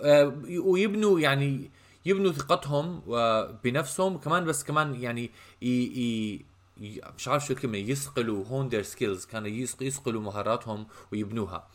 آه، 0.00 0.32
ويبنوا 0.64 1.20
يعني 1.20 1.70
يبنوا 2.06 2.32
ثقتهم 2.32 3.02
آه، 3.12 3.58
بنفسهم 3.64 4.18
كمان 4.18 4.44
بس 4.44 4.64
كمان 4.64 4.94
يعني 4.94 5.30
ي... 5.62 5.68
ي... 5.68 6.44
مش 6.80 7.28
عارف 7.28 7.46
شو 7.46 7.52
الكلمة 7.52 7.78
يصقلوا 7.78 8.44
hone 8.46 8.68
their 8.68 8.82
skills 8.82 9.24
كانوا 9.24 9.48
يصقلوا 9.80 10.22
مهاراتهم 10.22 10.86
ويبنوها. 11.12 11.66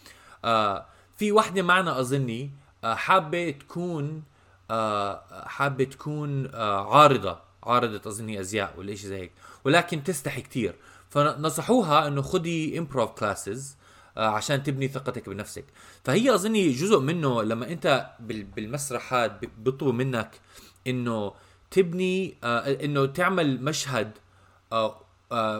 آه 0.45 0.85
في 1.17 1.31
وحدة 1.31 1.61
معنا 1.61 1.99
أظني 1.99 2.51
آه 2.83 2.95
حابة 2.95 3.49
تكون 3.51 4.23
آه 4.71 5.43
حابة 5.47 5.83
تكون 5.83 6.45
آه 6.53 6.95
عارضة 6.97 7.39
عارضة 7.63 8.09
أظني 8.09 8.39
أزياء 8.39 8.73
ولا 8.77 8.95
شيء 8.95 9.09
زي 9.09 9.17
هيك. 9.17 9.31
ولكن 9.63 10.03
تستحي 10.03 10.41
كتير. 10.41 10.75
فنصحوها 11.09 12.07
إنه 12.07 12.21
خدي 12.21 12.77
improv 12.77 13.11
classes 13.11 13.77
آه، 14.17 14.27
عشان 14.27 14.63
تبني 14.63 14.87
ثقتك 14.87 15.29
بنفسك. 15.29 15.65
فهي 16.05 16.33
أظني 16.35 16.69
جزء 16.71 16.99
منه 16.99 17.43
لما 17.43 17.71
أنت 17.71 18.09
بال- 18.19 18.43
بالمسرح 18.43 19.25
ب- 19.25 19.39
بيطلبوا 19.57 19.93
منك 19.93 20.39
إنه 20.87 21.33
تبني 21.71 22.37
آه، 22.43 22.59
إنه 22.85 23.05
تعمل 23.05 23.63
مشهد 23.63 24.11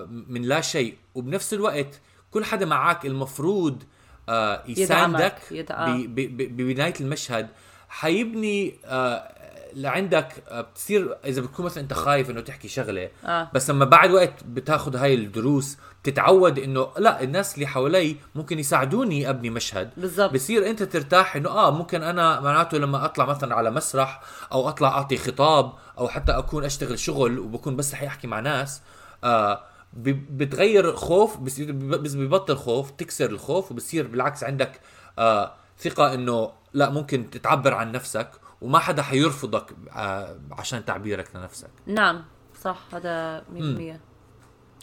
من 0.07 0.41
لا 0.41 0.61
شيء. 0.61 0.95
وبنفس 1.15 1.53
الوقت 1.53 2.01
كل 2.31 2.45
حدا 2.45 2.65
معك 2.65 3.05
المفروض 3.05 3.83
آه، 4.29 4.63
يساندك 4.67 5.35
ببدايه 5.51 6.93
المشهد. 7.01 7.47
حيبني 7.89 8.75
آه، 8.85 9.36
لعندك 9.77 10.43
آه، 10.47 10.61
بتصير 10.61 11.17
إذا 11.25 11.41
بتكون 11.41 11.65
مثلا 11.65 11.83
أنت 11.83 11.93
خايف 11.93 12.29
إنه 12.29 12.41
تحكي 12.41 12.67
شغلة 12.67 13.09
آه. 13.25 13.49
بس 13.53 13.69
لما 13.69 13.85
بعد 13.85 14.11
وقت 14.11 14.43
بتاخذ 14.43 14.95
هاي 14.95 15.13
الدروس 15.13 15.77
بتتعود 16.03 16.59
إنه 16.59 16.87
لا 16.97 17.23
الناس 17.23 17.55
اللي 17.55 17.67
حوالي 17.67 18.15
ممكن 18.35 18.59
يساعدوني 18.59 19.29
أبني 19.29 19.49
مشهد 19.49 19.89
بالضبط. 19.97 20.33
بصير 20.33 20.69
أنت 20.69 20.83
ترتاح 20.83 21.35
إنه 21.35 21.49
آه 21.49 21.71
ممكن 21.71 22.03
أنا 22.03 22.39
معناته 22.39 22.77
لما 22.77 23.05
أطلع 23.05 23.25
مثلا 23.25 23.55
على 23.55 23.71
مسرح 23.71 24.21
أو 24.51 24.69
أطلع 24.69 24.87
أعطي 24.87 25.17
خطاب 25.17 25.73
أو 25.97 26.07
حتى 26.07 26.31
أكون 26.31 26.63
أشتغل 26.63 26.99
شغل 26.99 27.39
وبكون 27.39 27.75
بس 27.75 27.93
رح 27.93 28.03
احكي 28.03 28.27
مع 28.27 28.39
ناس 28.39 28.81
آه 29.23 29.61
بتغير 29.93 30.95
خوف 30.95 31.37
بس 31.37 32.15
ببطل 32.15 32.55
خوف 32.55 32.91
تكسر 32.91 33.29
الخوف 33.29 33.71
وبصير 33.71 34.07
بالعكس 34.07 34.43
عندك 34.43 34.79
آه 35.19 35.51
ثقة 35.79 36.13
إنه 36.13 36.51
لا 36.73 36.89
ممكن 36.89 37.29
تتعبر 37.29 37.73
عن 37.73 37.91
نفسك 37.91 38.29
وما 38.61 38.79
حدا 38.79 39.01
حيرفضك 39.01 39.75
آه 39.91 40.39
عشان 40.51 40.85
تعبيرك 40.85 41.35
لنفسك. 41.35 41.69
نعم 41.85 42.25
صح 42.61 42.79
هذا 42.93 43.39
100% 43.41 43.99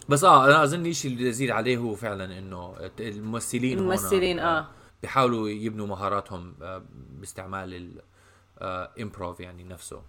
بس 0.09 0.25
آه 0.25 0.45
أنا 0.47 0.65
أظن 0.65 0.87
الشيء 0.87 1.11
اللي 1.13 1.29
ازيد 1.29 1.51
عليه 1.51 1.77
هو 1.77 1.95
فعلا 1.95 2.39
إنه 2.39 2.77
الممثلين 3.01 3.79
الممثلين، 3.79 4.39
آه. 4.39 4.69
بيحاولوا 5.03 5.49
يبنوا 5.49 5.87
مهاراتهم 5.87 6.55
آه، 6.63 6.83
باستعمال 6.93 8.01
الامبروف 8.63 9.41
يعني 9.41 9.65
نفسه. 9.65 10.03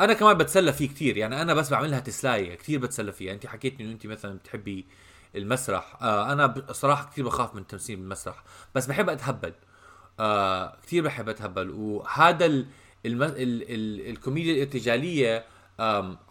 أنا 0.00 0.12
كمان 0.12 0.38
بتسلى 0.38 0.72
فيه 0.72 0.88
كتير 0.88 1.16
يعني 1.16 1.42
أنا 1.42 1.54
بس 1.54 1.70
بعملها 1.70 2.00
تسلاية 2.00 2.54
كتير 2.54 2.80
بتسلى 2.80 3.12
فيها. 3.12 3.32
انت 3.32 3.46
حكيتي 3.46 3.82
إنه 3.82 3.92
انت 3.92 4.06
مثلا 4.06 4.38
بتحبي 4.38 4.86
المسرح 5.36 6.02
آه 6.02 6.32
أنا 6.32 6.46
بصراحه 6.46 7.10
كتير 7.10 7.24
بخاف 7.24 7.54
من 7.54 7.60
التمثيل 7.60 7.96
بالمسرح 7.96 8.44
بس 8.74 8.86
بحب 8.86 9.08
أتهبل. 9.08 9.52
آه 10.20 10.76
كتير 10.82 11.04
بحب 11.04 11.28
اتهبل 11.28 11.70
وهذا 11.70 12.46
ال. 12.46 12.66
ال... 13.06 13.22
ال... 13.22 14.10
الكوميديا 14.10 14.54
الارتجالية 14.54 15.44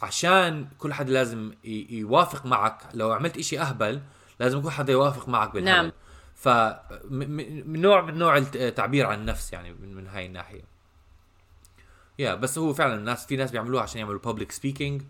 عشان 0.02 0.68
كل 0.78 0.94
حدا 0.94 1.14
لازم. 1.14 1.52
يوافق 1.64 2.46
معك 2.46 2.78
لو 2.94 3.12
عملت 3.12 3.38
إشي 3.38 3.60
أهبل 3.60 4.02
لازم 4.40 4.62
كل 4.62 4.70
حدا 4.70 4.94
يوافق 4.94 5.30
معك 5.30 5.54
بالهبل 5.54 5.72
نعم. 5.72 5.92
ف 6.36 6.48
من 7.10 7.82
نوع 7.82 8.02
من 8.02 8.18
نوع 8.18 8.38
التعبير 8.38 9.06
عن 9.06 9.20
النفس 9.20 9.54
يعني 9.54 9.74
من, 9.74 10.08
هاي 10.08 10.26
الناحية 10.26 10.62
يا 12.20 12.36
بس 12.36 12.58
هو 12.58 12.74
فعلا 12.74 12.96
الناس 12.96 13.26
في 13.26 13.36
ناس 13.36 13.52
بيعملوها 13.52 13.84
عشان 13.84 14.00
يعملوا 14.00 14.20
public 14.20 14.51
speaking 14.51 15.01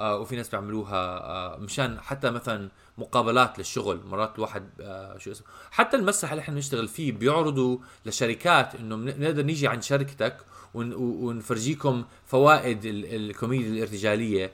آه 0.00 0.16
وفي 0.16 0.36
ناس 0.36 0.48
بيعملوها 0.48 1.18
آه 1.18 1.56
مشان 1.56 2.00
حتى 2.00 2.30
مثلا 2.30 2.70
مقابلات 2.98 3.58
للشغل. 3.58 4.00
مرات 4.06 4.32
الواحد 4.36 4.68
آه 4.80 5.18
شو 5.18 5.30
اسمه 5.30 5.46
حتى 5.70 5.96
المسرح 5.96 6.30
اللي 6.32 6.40
إحنا 6.40 6.54
بنشتغل 6.54 6.88
فيه 6.88 7.12
بيعرضوا 7.12 7.78
لشركات 8.06 8.74
إنه 8.74 8.96
بنقدر 8.96 9.42
نيجي 9.42 9.68
عند 9.68 9.82
شركتك 9.82 10.36
ون- 10.74 10.94
ونفرجيكم 10.94 12.04
فوائد 12.26 12.84
ال- 12.84 13.14
الكوميديا 13.30 13.68
الارتجالية 13.70 14.52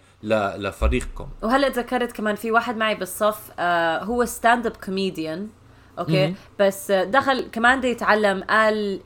لفريقكم. 0.57 1.29
وهلأ 1.43 1.69
تذكرت 1.69 2.13
كمان 2.13 2.35
في 2.35 2.51
واحد 2.51 2.77
معي 2.77 2.95
بالصف 2.95 3.51
آه 3.59 4.05
هو 4.05 4.25
stand 4.25 4.67
up 4.67 4.77
comedian 4.77 5.49
okay. 5.99 6.35
بس 6.61 6.91
دخل 6.93 7.41
كمان 7.53 7.79
بده 7.79 7.89
يتعلم 7.89 8.43
قال 8.45 9.01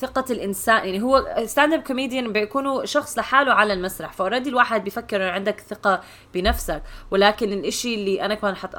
ثقة 0.00 0.24
الإنسان 0.30 0.76
يعني 0.76 1.02
هو 1.02 1.42
stand 1.46 1.72
up 1.72 1.82
comedian 1.82 2.32
بيكونوا 2.32 2.84
شخص 2.84 3.18
لحاله 3.18 3.52
على 3.52 3.72
المسرح 3.72 4.12
ف 4.12 4.16
already 4.16 4.48
الواحد 4.48 4.84
بيفكر 4.84 5.16
إنه 5.16 5.30
عندك 5.30 5.60
ثقة 5.60 6.00
بنفسك 6.34 6.82
ولكن 7.10 7.52
الإشي 7.52 7.94
اللي 7.94 8.24
أنا 8.24 8.34
كمان 8.34 8.56
حت 8.56 8.76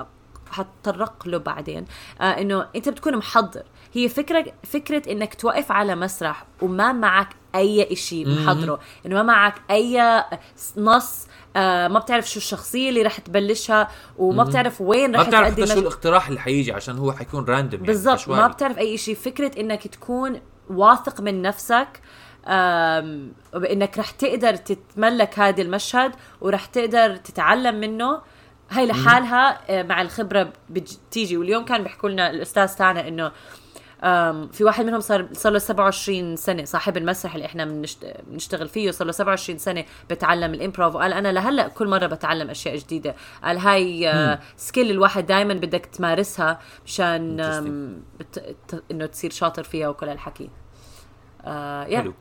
حتطرق 0.51 1.27
له 1.27 1.37
بعدين 1.37 1.85
آه 2.21 2.23
إنه 2.23 2.67
أنت 2.75 2.89
بتكون 2.89 3.17
محضر. 3.17 3.63
هي 3.93 4.09
فكرة 4.09 4.45
فكرة 4.63 5.11
إنك 5.11 5.33
توقف 5.33 5.71
على 5.71 5.95
مسرح 5.95 6.45
وما 6.61 6.91
معك 6.91 7.29
أي 7.55 7.93
إشي 7.93 8.25
محضره 8.25 8.79
إنه 9.05 9.15
ما 9.15 9.23
معك 9.23 9.55
أي 9.71 10.23
نص 10.77 11.27
آه 11.55 11.87
ما 11.87 11.99
بتعرف 11.99 12.29
شو 12.29 12.37
الشخصية 12.37 12.89
اللي 12.89 13.01
رح 13.01 13.19
تبلشها 13.19 13.89
وما 14.17 14.43
بتعرف 14.43 14.81
وين 14.81 15.11
ما 15.11 15.21
رح 15.21 15.27
بتعرف 15.27 15.47
تقدم 15.47 15.63
حتى 15.65 15.73
شو 15.73 15.79
الاقتراح 15.79 16.27
اللي 16.27 16.39
حيجي 16.39 16.71
عشان 16.71 16.97
هو 16.97 17.11
حيكون 17.11 17.45
random 17.45 17.79
يعني 17.79 17.87
بالضبط. 17.87 18.29
ما 18.29 18.47
بتعرف 18.47 18.77
أي 18.77 18.97
شيء 18.97 19.15
فكرة 19.15 19.51
إنك 19.59 19.87
تكون 19.87 20.41
واثق 20.69 21.21
من 21.21 21.41
نفسك 21.41 22.01
بانك 23.53 23.99
رح 23.99 24.11
تقدر 24.11 24.55
تتملك 24.55 25.39
هذا 25.39 25.61
المشهد 25.61 26.15
ورح 26.41 26.65
تقدر 26.65 27.15
تتعلم 27.15 27.75
منه. 27.75 28.21
هاي 28.69 28.85
لحالها 28.85 29.59
آه، 29.69 29.83
مع 29.83 30.01
الخبرة 30.01 30.53
بتيجي 30.69 31.37
واليوم 31.37 31.65
كان 31.65 31.83
بيحكوا 31.83 32.09
لنا 32.09 32.29
الأستاذ 32.29 32.67
تاعنا 32.75 33.07
إنه 33.07 33.31
في 34.51 34.63
واحد 34.63 34.85
منهم 34.85 34.99
صار 34.99 35.27
صار 35.33 35.51
له 35.53 35.59
27 35.59 36.35
سنة 36.35 36.65
صاحب 36.65 36.97
المسرح 36.97 37.35
اللي 37.35 37.45
إحنا 37.45 37.65
بنشت- 37.65 38.21
بنشتغل 38.27 38.67
فيه 38.69 38.91
صار 38.91 39.05
له 39.07 39.11
27 39.11 39.57
سنة 39.59 39.85
بتعلم 40.09 40.53
ال 40.53 40.59
improv 40.59 40.95
وقال 40.95 41.13
أنا 41.13 41.31
لهلأ 41.31 41.67
كل 41.67 41.87
مرة 41.87 42.05
بتعلم 42.07 42.49
أشياء 42.49 42.75
جديدة. 42.77 43.15
قال 43.43 43.57
هاي 43.57 44.09
آه، 44.09 44.39
skill 44.57 44.91
الواحد 44.91 45.25
دائما 45.25 45.53
بدك 45.53 45.85
تمارسها 45.85 46.59
مشان 46.85 47.37
بت... 48.19 48.55
إنه 48.91 49.05
تصير 49.05 49.31
شاطر 49.31 49.63
فيها 49.63 49.87
وكل 49.89 50.09
هالحكي. 50.09 50.49
آه 51.45 51.85
يا 51.85 51.99
حلو. 52.01 52.13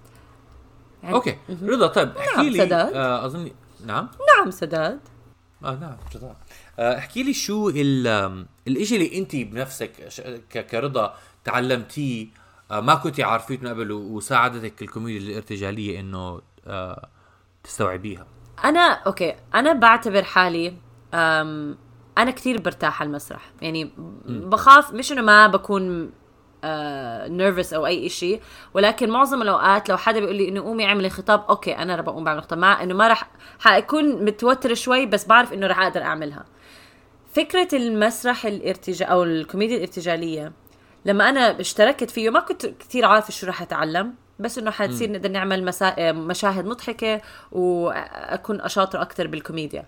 يعني- 1.02 1.14
okay. 1.14 1.36
رضا 1.62 1.86
طيب 1.86 2.16
احكي 2.16 2.50
لي 2.50 2.58
سداد. 2.58 2.92
آه 2.94 3.26
اظن 3.26 3.50
نعم. 3.86 4.08
نعم 4.38 4.50
سداد. 4.50 5.00
آه 5.64 5.74
نعم 5.74 5.96
آه 6.78 6.98
احكي 6.98 7.22
لي 7.22 7.32
شو 7.34 7.68
ال 7.68 8.06
آم، 8.06 8.46
الإشي 8.68 8.94
اللي 8.96 9.18
انت 9.18 9.36
بنفسك 9.36 9.90
كرضا 10.70 11.14
تعلمتيه. 11.44 12.26
آه 12.70 12.80
ما 12.80 12.94
كنتي 12.94 13.22
عارفيه 13.22 13.58
من 13.58 13.68
قبل 13.68 13.92
وساعدتك 13.92 14.82
الكوميديا 14.82 15.30
الارتجالية 15.30 16.00
إنه 16.00 16.40
آه 16.66 17.08
تستوعبيها. 17.64 18.26
أنا 18.64 18.80
okay 18.80 19.34
أنا 19.54 19.72
بعتبر 19.72 20.22
حالي 20.22 20.74
أنا 22.18 22.30
كثير 22.30 22.60
برتاح 22.60 23.00
على 23.00 23.08
المسرح. 23.08 23.52
يعني 23.62 23.90
بخاف 24.26 24.92
مش 24.92 25.12
إنه 25.12 25.22
ما 25.22 25.46
بكون 25.46 26.12
nervous 27.36 27.72
أو 27.72 27.86
أي 27.86 28.08
شيء 28.08 28.40
ولكن 28.74 29.10
معظم 29.10 29.42
الأوقات 29.42 29.88
لو 29.88 29.96
حدا 29.96 30.20
بيقول 30.20 30.36
لي 30.36 30.48
إنه 30.48 30.60
قومي 30.60 30.86
اعملي 30.86 31.10
خطاب 31.10 31.44
okay 31.48 31.72
أنا 31.72 31.96
رح 31.96 32.00
بقوم 32.00 32.24
بعمل 32.24 32.42
خطاب. 32.42 32.58
مع 32.58 32.82
إنه 32.82 32.94
ما 32.94 33.08
رح 33.08 33.30
حأكون 33.58 34.24
متوتر 34.24 34.74
شوي 34.74 35.06
بس 35.06 35.26
بعرف 35.26 35.52
إنه 35.52 35.66
رح 35.66 35.80
أقدر 35.80 36.02
أعملها. 36.02 36.44
فكرة 37.32 37.68
المسرح 37.72 38.46
الارتجا 38.46 39.06
أو 39.06 39.22
الكوميديا 39.22 39.76
الارتجالية 39.76 40.52
لما 41.04 41.28
أنا 41.28 41.60
اشتركت 41.60 42.10
فيه 42.10 42.30
ما 42.30 42.40
كنت 42.40 42.66
كثير 42.66 43.04
عارفة 43.04 43.30
شو 43.30 43.46
رح 43.46 43.62
أتعلم 43.62 44.14
بس 44.38 44.58
إنه 44.58 44.70
حتصير 44.70 45.12
نقدر 45.12 45.28
نعمل 45.30 45.64
مسا... 45.64 46.12
مشاهد 46.12 46.64
مضحكة 46.66 47.20
وأكون 47.52 48.60
اشاطر 48.60 49.02
أكثر 49.02 49.26
بالكوميديا. 49.26 49.86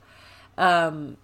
أم، 0.58 1.16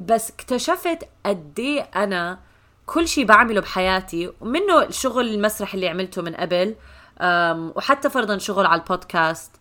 بس 0.00 0.30
اكتشفت 0.30 1.08
قد 1.26 1.58
إيه 1.58 1.80
أنا 1.80 2.38
كل 2.86 3.08
شيء 3.08 3.24
بعمله 3.24 3.60
بحياتي 3.60 4.32
ومنه 4.40 4.82
الشغل 4.82 5.28
المسرح 5.28 5.74
اللي 5.74 5.88
عملته 5.88 6.22
من 6.22 6.34
قبل 6.34 6.74
أم، 7.20 7.72
وحتى 7.76 8.10
فرضا 8.10 8.38
شغل 8.38 8.66
على 8.66 8.80
البودكاست 8.80 9.52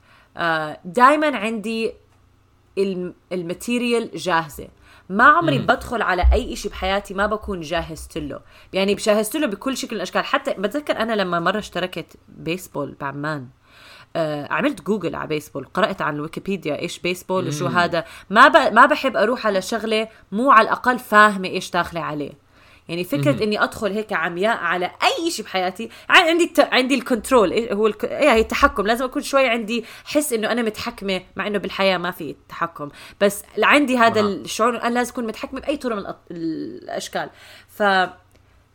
دائما 0.85 1.37
عندي 1.37 1.93
الم- 2.77 3.13
ال 3.31 3.40
material 3.40 4.11
جاهزة. 4.17 4.67
ما 5.09 5.23
عمري 5.23 5.57
بدخل 5.59 6.01
على 6.01 6.23
أي 6.33 6.55
شيء 6.55 6.71
بحياتي 6.71 7.13
ما 7.13 7.25
بكون 7.25 7.61
جاهزت 7.61 8.17
له. 8.17 8.39
يعني 8.73 8.93
جاهزت 8.93 9.35
له 9.35 9.47
بكل 9.47 9.77
شكل 9.77 9.95
الأشكال. 9.95 10.25
حتى 10.25 10.53
بتذكر 10.53 10.97
أنا 10.97 11.13
لما 11.13 11.39
مرة 11.39 11.59
اشتركت 11.59 12.17
بيسبول 12.29 12.95
بعمان 13.01 13.47
آه 14.15 14.47
عملت 14.53 14.81
جوجل 14.81 15.15
على 15.15 15.27
بيسبول 15.27 15.65
قرأت 15.65 16.01
عن 16.01 16.15
الويكيبيديا 16.15 16.79
إيش 16.79 16.99
بيسبول 16.99 17.47
وشو 17.47 17.67
هذا. 17.67 18.05
ما 18.29 18.47
ب... 18.47 18.73
ما 18.73 18.85
بحب 18.85 19.17
أروح 19.17 19.47
على 19.47 19.61
شغلة 19.61 20.07
مو 20.31 20.51
على 20.51 20.65
الأقل 20.65 20.99
فاهمة 20.99 21.47
إيش 21.47 21.71
داخلة 21.71 22.01
عليه. 22.01 22.46
يعني 22.89 23.03
فكرة 23.03 23.43
إني 23.43 23.63
أدخل 23.63 23.91
هيك 23.91 24.13
عمياء 24.13 24.57
على 24.57 24.85
أي 24.85 25.31
شيء 25.31 25.45
بحياتي 25.45 25.89
عندي 26.09 26.43
الت... 26.43 26.59
عندي 26.59 26.95
ال 26.95 27.02
control 27.02 27.51
إيه 27.51 27.73
هو 27.73 27.87
الك... 27.87 28.05
إيه 28.05 28.31
هي 28.31 28.39
التحكم. 28.39 28.87
لازم 28.87 29.05
أكون 29.05 29.21
شوي 29.21 29.47
عندي 29.49 29.85
حس 30.05 30.33
إنه 30.33 30.51
أنا 30.51 30.61
متحكمة 30.61 31.21
مع 31.35 31.47
إنه 31.47 31.57
بالحياة 31.59 31.97
ما 31.97 32.11
في 32.11 32.35
تحكم. 32.49 32.89
بس 33.21 33.43
عندي 33.63 33.97
هذا 33.97 34.21
نعم. 34.21 34.31
الشعور 34.31 34.69
إنه 34.75 34.81
أنا 34.87 34.93
لازم 34.93 35.11
أكون 35.11 35.27
متحكمة 35.27 35.59
بأي 35.59 35.77
طرق 35.77 35.95
من 35.95 36.01
الأط... 36.01 36.19
الأشكال. 36.31 37.29
ف 37.69 37.83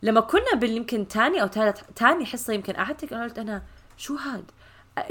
لما 0.03 0.19
كنا 0.21 0.53
بال 0.55 0.71
يمكن 0.77 1.07
تاني 1.07 1.41
أو 1.41 1.47
ثالث 1.47 1.81
تاني 1.95 2.25
حصة 2.25 2.53
يمكن 2.53 2.73
قعدت 2.73 3.13
قلت 3.13 3.39
أنا 3.39 3.63
شو 3.97 4.15
هاد؟ 4.15 4.43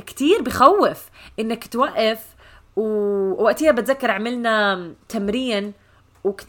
كتير 0.06 0.42
بخوف 0.42 1.04
إنك 1.40 1.66
توقف 1.66 2.18
و- 2.76 2.82
ووقتها 3.42 3.70
بتذكر 3.70 4.10
عملنا 4.10 4.92
تمرين 5.08 5.72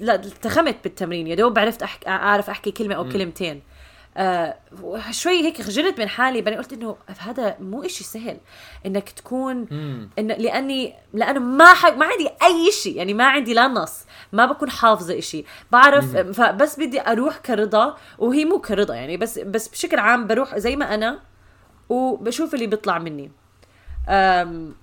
التخمت 0.02 0.78
بالتمرين. 0.84 1.28
يا 1.28 1.36
دوب 1.36 1.60
عرفت 1.60 1.84
أحك... 1.84 2.08
أعرف 2.08 2.50
أحكي 2.50 2.72
كلمة 2.72 2.96
أو 2.96 3.10
كلمتين. 3.10 3.62
آه 4.18 4.56
شوي 5.12 5.44
هيك 5.44 5.62
خجلت 5.62 6.00
من 6.00 6.08
حالي. 6.08 6.42
بعدين 6.42 6.60
قلت 6.60 6.74
إنه 6.74 6.98
هذا 7.20 7.58
مو 7.60 7.84
إشي 7.84 8.04
سهل. 8.04 8.38
إنك 8.86 9.10
تكون 9.10 9.68
إن 10.20 10.28
لاني 10.28 10.96
لأنه 11.14 11.40
ما. 11.40 11.74
ما 11.90 12.06
عندي 12.06 12.30
أي 12.44 12.72
شيء 12.72 12.98
يعني 12.98 13.14
ما 13.14 13.26
عندي 13.26 13.54
لا 13.54 13.68
نص. 13.68 14.06
ما 14.32 14.46
بكون 14.46 14.70
حافظة 14.70 15.18
إشي. 15.18 15.46
بعرف 15.72 16.18
فبس 16.18 16.80
بدي 16.80 17.02
أروح 17.02 17.38
كرضا. 17.38 17.98
وهي 18.18 18.46
مو 18.46 18.60
كرضا 18.60 18.94
يعني 18.96 19.18
بس 19.18 19.40
بس 19.40 19.68
بشكل 19.68 20.00
عام 20.00 20.28
بروح 20.28 20.58
زي 20.58 20.76
ما 20.76 20.94
أنا. 20.94 21.20
وبشوف 21.90 22.54
اللي 22.54 22.68
بيطلع 22.68 23.00
مني. 23.00 23.32
أم 24.10 24.76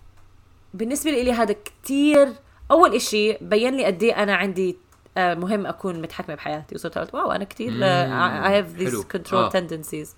بالنسبة 0.75 1.11
لي 1.11 1.33
هذا 1.33 1.55
كتير 1.65 2.33
أول 2.71 2.95
إشي 2.95 3.33
بين 3.41 3.77
لي 3.77 3.85
قد 3.85 4.03
إيه 4.03 4.23
أنا 4.23 4.35
عندي 4.35 4.77
آه، 5.17 5.35
مهم 5.35 5.67
أكون 5.67 6.03
متحكمة 6.03 6.35
بحياتي. 6.35 6.75
وصرت 6.75 6.99
قلت 6.99 7.15
واو 7.15 7.33
أنا 7.33 7.45
كتير 7.45 7.73
آه، 7.83 8.43
I 8.63 8.65
have 8.65 8.79
these 8.81 8.85
حلو. 8.89 9.03
control 9.03 9.35
آه. 9.35 9.51
tendencies. 9.51 10.09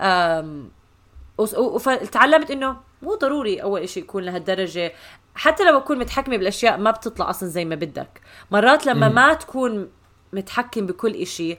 أم، 0.00 0.70
وس- 1.38 1.54
و- 1.54 1.78
فتعلمت 1.78 2.50
إنه 2.50 2.76
مو 3.02 3.14
ضروري 3.14 3.62
أول 3.62 3.80
إشي 3.80 4.00
يكون 4.00 4.22
لهالدرجة. 4.22 4.92
حتى 5.34 5.64
لو 5.64 5.78
أكون 5.78 5.98
متحكمة 5.98 6.36
بالأشياء 6.36 6.78
ما 6.78 6.90
بتطلع 6.90 7.30
أصلا 7.30 7.48
زي 7.48 7.64
ما 7.64 7.74
بدك. 7.74 8.20
مرات 8.50 8.86
لما 8.86 9.08
ما 9.08 9.34
تكون 9.34 9.88
متحكم 10.32 10.86
بكل 10.86 11.14
إشي 11.14 11.58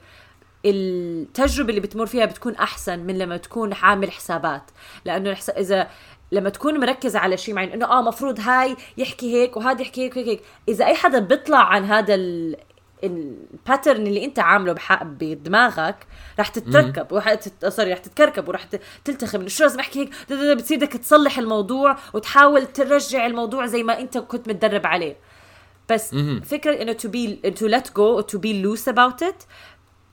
التجربة 0.66 1.70
اللي 1.70 1.82
بتمر 1.82 2.06
فيها 2.06 2.26
بتكون 2.26 2.56
أحسن 2.56 3.00
من 3.00 3.18
لما 3.18 3.38
تكون 3.38 3.74
عامل 3.74 4.12
حسابات. 4.12 4.64
لأنه 5.06 5.30
الحس... 5.30 5.50
إذا 5.50 5.88
لما 6.34 6.50
تكون 6.50 6.80
مركز 6.80 7.16
على 7.16 7.38
شيء 7.38 7.56
معين 7.56 7.72
إنه 7.72 7.86
آه 7.86 8.02
مفروض 8.02 8.40
هاي 8.40 8.76
يحكي 8.98 9.34
هيك 9.34 9.58
وهذا 9.58 9.82
يحكي 9.82 10.02
هيك 10.02 10.18
هيك, 10.18 10.28
هيك. 10.28 10.42
إذا 10.70 10.86
أي 10.86 10.96
حدا 10.96 11.20
بيطلع 11.20 11.58
عن 11.58 11.86
هذا 11.86 12.16
ال... 12.16 12.56
ال 13.04 13.17
pattern 13.17 14.08
اللي 14.08 14.26
أنت 14.26 14.40
عامله 14.40 14.74
بح... 14.74 15.04
بدماغك 15.04 16.08
رح 16.40 16.48
تتركب 16.48 17.22
تت... 17.42 17.66
sorry 17.68 17.94
رح 17.94 17.98
تتكركب 17.98 18.48
ورح 18.48 18.64
تلتخم 19.06 19.40
إنه 19.40 19.50
شو 19.50 19.64
لازم 19.64 19.80
أحكي 19.80 20.00
هيك؟ 20.00 20.10
بتصير 20.32 20.78
بدك 20.78 20.94
تصلح 20.94 21.38
الموضوع 21.38 21.98
وتحاول 22.14 22.66
ترجع 22.66 23.26
الموضوع 23.26 23.66
زي 23.66 23.84
ما 23.84 24.00
أنت 24.00 24.18
كنت 24.18 24.48
متدرب 24.48 24.88
عليه. 24.88 25.16
بس 25.90 26.16
فكرة 26.46 26.82
إنه 26.82 26.94
to 26.94 27.08
be 27.08 27.52
to 27.60 27.68
let 27.68 27.88
go 27.88 28.34
to 28.34 28.38
be 28.40 28.54
loose 28.64 28.94
about 28.94 29.28
it 29.28 29.46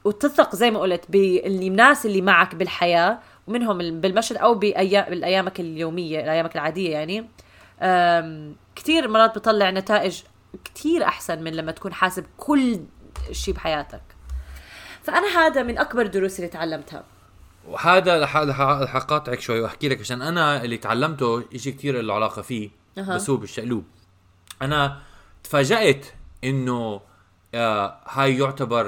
وتثق 0.05 0.57
زي 0.57 0.71
ما 0.71 0.81
قلت 0.81 1.05
بالناس 1.09 2.07
اللي 2.07 2.21
معك 2.21 2.55
بالحياة 2.55 3.19
ومنهم 3.47 3.81
ال- 3.81 4.01
بالمشهد 4.01 4.37
أو 4.37 4.55
بايام 4.55 5.11
بالأيامك 5.11 5.61
اليومية 5.61 6.33
ايامك 6.33 6.55
العادية 6.55 6.91
يعني. 6.93 7.29
أم، 7.83 8.57
كتير 8.77 9.09
مرات 9.09 9.39
بطلع 9.39 9.71
نتائج 9.71 10.23
كتير 10.65 11.05
أحسن 11.05 11.43
من 11.43 11.53
لما 11.53 11.73
تكون 11.73 11.93
حاسب 11.95 12.25
كل 12.37 12.81
شيء 13.33 13.55
بحياتك. 13.55 14.03
فأنا 15.03 15.27
هذا 15.27 15.63
من 15.63 15.79
أكبر 15.79 16.03
الدروس 16.03 16.37
اللي 16.39 16.49
تعلمتها. 16.49 17.05
وهذا 17.69 18.23
رح 18.23 18.37
أقاطعك 18.97 19.41
شوي 19.41 19.61
وأحكي 19.61 19.89
لك 19.89 20.01
عشان 20.01 20.23
أنا 20.23 20.65
اللي 20.65 20.77
تعلمته 20.77 21.45
شيء 21.57 21.73
كثير 21.75 22.01
له 22.01 22.15
علاقة 22.15 22.43
فيه 22.43 22.71
أها. 22.99 23.15
بس 23.15 23.31
هو 23.31 23.37
بالشقلوب. 23.37 23.85
أنا 24.63 25.01
تفاجأت 25.45 26.07
إنه 26.45 27.01
آه 27.55 28.01
هاي 28.09 28.39
يعتبر 28.39 28.87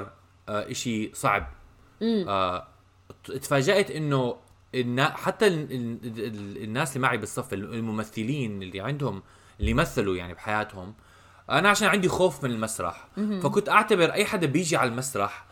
آه 0.48 0.70
إشي 0.70 1.10
صعب. 1.14 1.46
آه 2.02 2.66
تفاجأت 3.24 3.90
إنه 3.90 4.36
النا 4.74 5.10
حتى 5.10 5.46
ال 5.46 5.72
ال 5.72 5.98
ال 6.26 6.64
الناس 6.64 6.96
اللي 6.96 7.06
معي 7.06 7.18
بالصف 7.18 7.52
الممثلين 7.52 8.62
اللي 8.62 8.80
عندهم 8.80 9.22
اللي 9.60 9.74
مثلوا 9.74 10.16
يعني 10.16 10.34
بحياتهم 10.34 10.94
أنا 11.50 11.68
عشان 11.68 11.88
عندي 11.88 12.08
خوف 12.08 12.44
من 12.44 12.50
المسرح. 12.50 13.08
فكنت 13.40 13.68
أعتبر 13.68 14.12
أي 14.12 14.24
حدا 14.24 14.46
بيجي 14.46 14.76
على 14.76 14.90
المسرح 14.90 15.46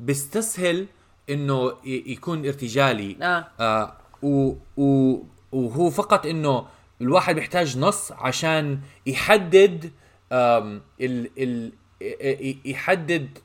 بيستسهل 0.00 0.86
إنه 1.30 1.72
يكون 1.84 2.46
ارتجالي. 2.46 3.16
آه. 3.22 3.46
آه 3.60 3.96
و 4.22 4.54
و 4.76 5.18
وهو 5.52 5.90
فقط 5.90 6.26
إنه 6.26 6.66
الواحد 7.00 7.34
بيحتاج 7.34 7.78
نص 7.78 8.12
عشان 8.12 8.80
يحدد 9.06 9.92
ال 10.32 10.80
ال 11.00 11.72
يحدد 12.64 13.38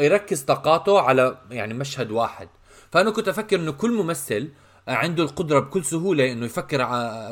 يركز 0.00 0.42
طاقاته 0.42 1.00
على 1.00 1.38
يعني 1.50 1.74
مشهد 1.74 2.10
واحد. 2.10 2.48
فأنا 2.92 3.10
كنت 3.10 3.28
أفكر 3.28 3.56
إنه 3.60 3.72
كل 3.72 3.90
ممثل 3.92 4.48
عنده 4.88 5.22
القدرة 5.22 5.60
بكل 5.60 5.84
سهولة 5.84 6.32
إنه 6.32 6.46
يفكر 6.46 6.80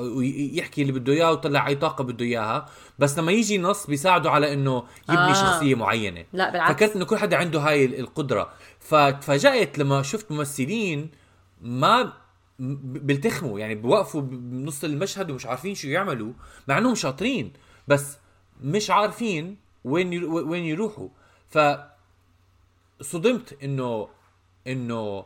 ويحكي 0.01 0.83
اللي 0.83 0.93
بده 0.93 1.13
إياه 1.13 1.31
ويطلع 1.31 1.67
أي 1.69 1.75
طاقة 1.75 2.05
بده 2.05 2.25
إياها 2.25 2.69
بس 2.99 3.19
لما 3.19 3.33
يجي 3.33 3.59
نص 3.59 3.87
بيساعده 3.87 4.31
على 4.31 4.53
إنه 4.53 4.85
يبني 5.09 5.31
آه. 5.31 5.33
شخصية 5.33 5.75
معينة 5.75 6.25
لا، 6.33 6.51
بالعكس. 6.51 6.73
فكرت 6.75 6.97
إنه 6.97 7.05
كل 7.05 7.17
حدا 7.17 7.37
عنده 7.37 7.61
هاي 7.61 7.85
القدرة 8.01 8.51
فتفاجات 8.81 9.79
لما 9.79 10.03
شفت 10.03 10.33
ممثلين 10.33 11.11
ما 11.61 12.13
بيلتخموا 12.59 13.59
يعني 13.61 13.75
بوقفوا 13.75 14.21
بنص 14.21 14.85
المشهد 14.85 15.31
ومش 15.31 15.47
عارفين 15.47 15.75
شو 15.75 15.89
يعملوا 15.89 16.33
مع 16.69 16.79
إنهم 16.79 16.95
شاطرين 16.95 17.53
بس 17.89 18.17
مش 18.63 18.91
عارفين 18.91 19.57
وين 19.85 20.25
وين 20.25 20.65
يروحوا 20.65 21.09
ف 21.49 21.59
صدمت 23.01 23.57
انه 23.65 24.09
إنه 24.67 25.25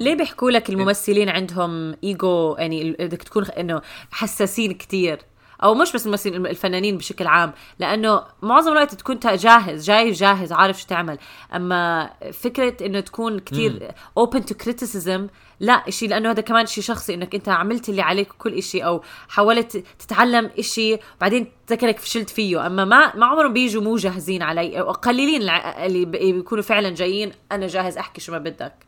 ليه 0.00 0.14
بيحكوا 0.14 0.50
لك 0.50 0.70
الممثلين 0.70 1.28
عندهم 1.28 1.96
إيجو؟ 2.04 2.56
يعني 2.58 2.92
بدك 2.92 3.22
تكون 3.22 3.44
إنه 3.44 3.82
حساسين 4.10 4.72
كتير. 4.72 5.18
أو 5.62 5.74
مش 5.74 5.92
بس 5.92 6.06
الممثلين 6.06 6.46
الفنانين 6.46 6.96
بشكل 6.96 7.26
عام. 7.26 7.52
لأنه 7.78 8.22
معظم 8.42 8.72
الوقت 8.72 8.94
تكون 8.94 9.18
جاهز 9.24 9.86
جاي 9.86 10.10
جاهز 10.10 10.52
عارف 10.52 10.80
شو 10.80 10.86
تعمل. 10.86 11.18
أما 11.54 12.10
فكرة 12.32 12.86
إنه 12.86 13.00
تكون 13.00 13.38
كتير 13.38 13.90
open 14.20 14.38
to 14.38 14.66
criticism 14.66 15.20
لا 15.60 15.90
شيء 15.90 16.08
لأنه 16.08 16.30
هذا 16.30 16.40
كمان 16.40 16.66
شيء 16.66 16.84
شخصي. 16.84 17.14
إنك 17.14 17.34
أنت 17.34 17.48
عملت 17.48 17.88
اللي 17.88 18.02
عليك 18.02 18.28
كل 18.38 18.62
شيء 18.62 18.86
أو 18.86 19.02
حاولت 19.28 19.84
تتعلم 19.98 20.50
شيء 20.60 21.00
بعدين 21.20 21.52
تذكرك 21.66 21.98
فشلت 21.98 22.30
فيه. 22.30 22.66
أما 22.66 22.84
ما 22.84 23.16
ما 23.16 23.26
عمرهم 23.26 23.52
بيجوا 23.52 23.82
مو 23.82 23.96
جاهزين 23.96 24.42
علي. 24.42 24.80
أو 24.80 24.92
قليلين 24.92 25.50
اللي 25.50 26.04
بيكونوا 26.04 26.62
فعلا 26.62 26.90
جايين 26.90 27.32
أنا 27.52 27.66
جاهز 27.66 27.96
أحكي 27.98 28.20
شو 28.20 28.32
ما 28.32 28.38
بدك. 28.38 28.85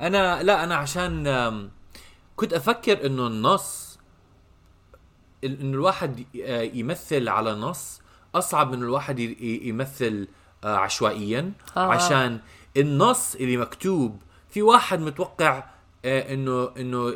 أنا 0.00 0.42
لا 0.42 0.64
أنا 0.64 0.74
عشان 0.74 1.70
كنت 2.36 2.52
أفكر 2.52 3.06
إنه 3.06 3.26
النص 3.26 3.98
ال- 5.44 5.60
إنه 5.60 5.74
الواحد 5.74 6.24
آه، 6.44 6.60
يمثل 6.62 7.28
على 7.28 7.52
نص 7.54 8.00
أصعب 8.34 8.72
من 8.72 8.82
الواحد 8.82 9.18
يمثل 9.40 10.28
آه، 10.64 10.76
عشوائيا 10.76 11.52
آه. 11.76 11.80
عشان 11.92 12.40
النص 12.76 13.34
اللي 13.34 13.56
مكتوب 13.56 14.18
في 14.50 14.62
واحد 14.62 15.00
متوقع 15.00 15.64
آه، 16.04 16.34
إنه 16.34 16.70
إنه 16.76 17.14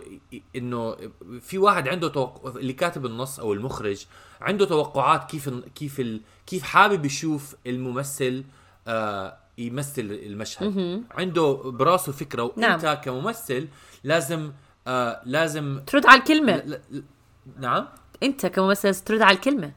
إنه 0.56 0.96
في 1.40 1.58
واحد 1.58 1.88
عنده 1.88 2.08
توقع 2.08 2.50
اللي 2.60 2.72
كاتب 2.72 3.06
النص 3.06 3.40
أو 3.40 3.52
المخرج 3.52 4.06
عنده 4.40 4.64
توقعات 4.66 5.30
كيف 5.30 5.48
كيف 5.74 6.00
ال 6.00 6.20
كيف 6.46 6.62
حابب 6.62 7.04
يشوف 7.04 7.54
الممثل 7.66 8.44
آه، 8.88 9.36
يمثل 9.58 10.02
المشهد. 10.02 11.02
عنده 11.10 11.52
براسه 11.64 12.12
فكرة 12.12 12.42
وأنت 12.42 12.58
نعم. 12.84 12.94
كممثل 12.94 13.68
لازم 14.04 14.52
آه 14.86 15.20
لازم 15.26 15.80
ترد 15.86 16.06
على 16.06 16.18
الكلمة. 16.20 16.56
ل- 16.56 16.80
ل- 16.90 17.02
نعم. 17.60 17.88
أنت 18.22 18.46
كممثل 18.46 18.94
ترد 18.94 19.22
على 19.22 19.36
الكلمة. 19.36 19.72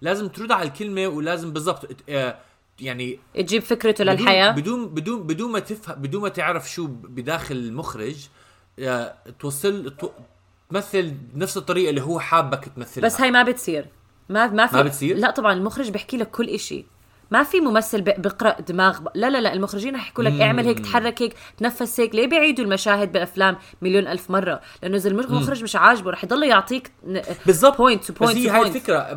لازم 0.00 0.28
ترد 0.28 0.52
على 0.52 0.68
الكلمة 0.68 1.06
ولازم 1.06 1.52
بالضبط 1.52 1.88
آه، 2.08 2.38
يعني 2.80 3.18
تجيب 3.34 3.62
فكرته 3.62 4.04
بدون- 4.04 4.16
للحياة. 4.16 4.50
بدون 4.52 4.86
بدون 4.88 5.22
بدون 5.22 5.52
ما 5.52 5.58
تفهم 5.58 6.02
بدون 6.02 6.22
ما 6.22 6.28
تعرف 6.28 6.70
شو 6.70 6.86
بداخل 6.86 7.54
المخرج 7.56 8.28
آه، 8.78 9.14
توصل 9.40 9.94
تو- 9.98 10.10
تمثل 10.70 11.10
بنفس 11.10 11.56
الطريقة 11.56 11.90
اللي 11.90 12.02
هو 12.02 12.20
حابك 12.20 12.64
تمثلها. 12.76 13.04
بس 13.06 13.20
هاي 13.20 13.30
ما 13.30 13.42
بتصير. 13.42 13.86
ما 14.28 14.46
ما 14.46 14.66
في 14.66 14.76
ما 14.76 14.82
بتصير؟ 14.82 15.16
لا 15.16 15.30
طبعا 15.30 15.52
المخرج 15.52 15.90
بيحكي 15.90 16.16
لك 16.16 16.30
كل 16.30 16.48
إشي. 16.48 16.84
ما 17.32 17.42
في 17.42 17.60
ممثل 17.60 18.00
بيقرأ 18.00 18.60
دماغ. 18.60 18.98
لا 19.14 19.30
لا 19.30 19.40
لا 19.40 19.52
المخرجين 19.52 19.94
رح 19.94 20.00
يحكوا 20.00 20.24
لك 20.24 20.40
اعمل 20.40 20.66
هيك 20.66 20.80
تحرك 20.80 21.22
هيك 21.22 21.34
تنفس 21.58 22.00
هيك 22.00 22.14
ليه 22.14 22.26
بيعيدوا 22.26 22.64
المشاهد 22.64 23.12
بالافلام 23.12 23.56
مليون 23.82 24.06
ألف 24.06 24.30
مرة؟ 24.30 24.60
لأنه 24.82 24.96
إذا 24.96 25.08
المخرج 25.10 25.62
مش 25.62 25.76
عاجبه 25.76 26.10
رح 26.10 26.24
يضل 26.24 26.42
يعطيك 26.42 26.90
بالضبط. 27.46 27.76
point 27.78 28.04
to 28.04 28.12
بس 28.12 28.18
point 28.18 28.36
هي 28.38 28.48
هاي 28.50 28.62
الفكرة. 28.68 29.14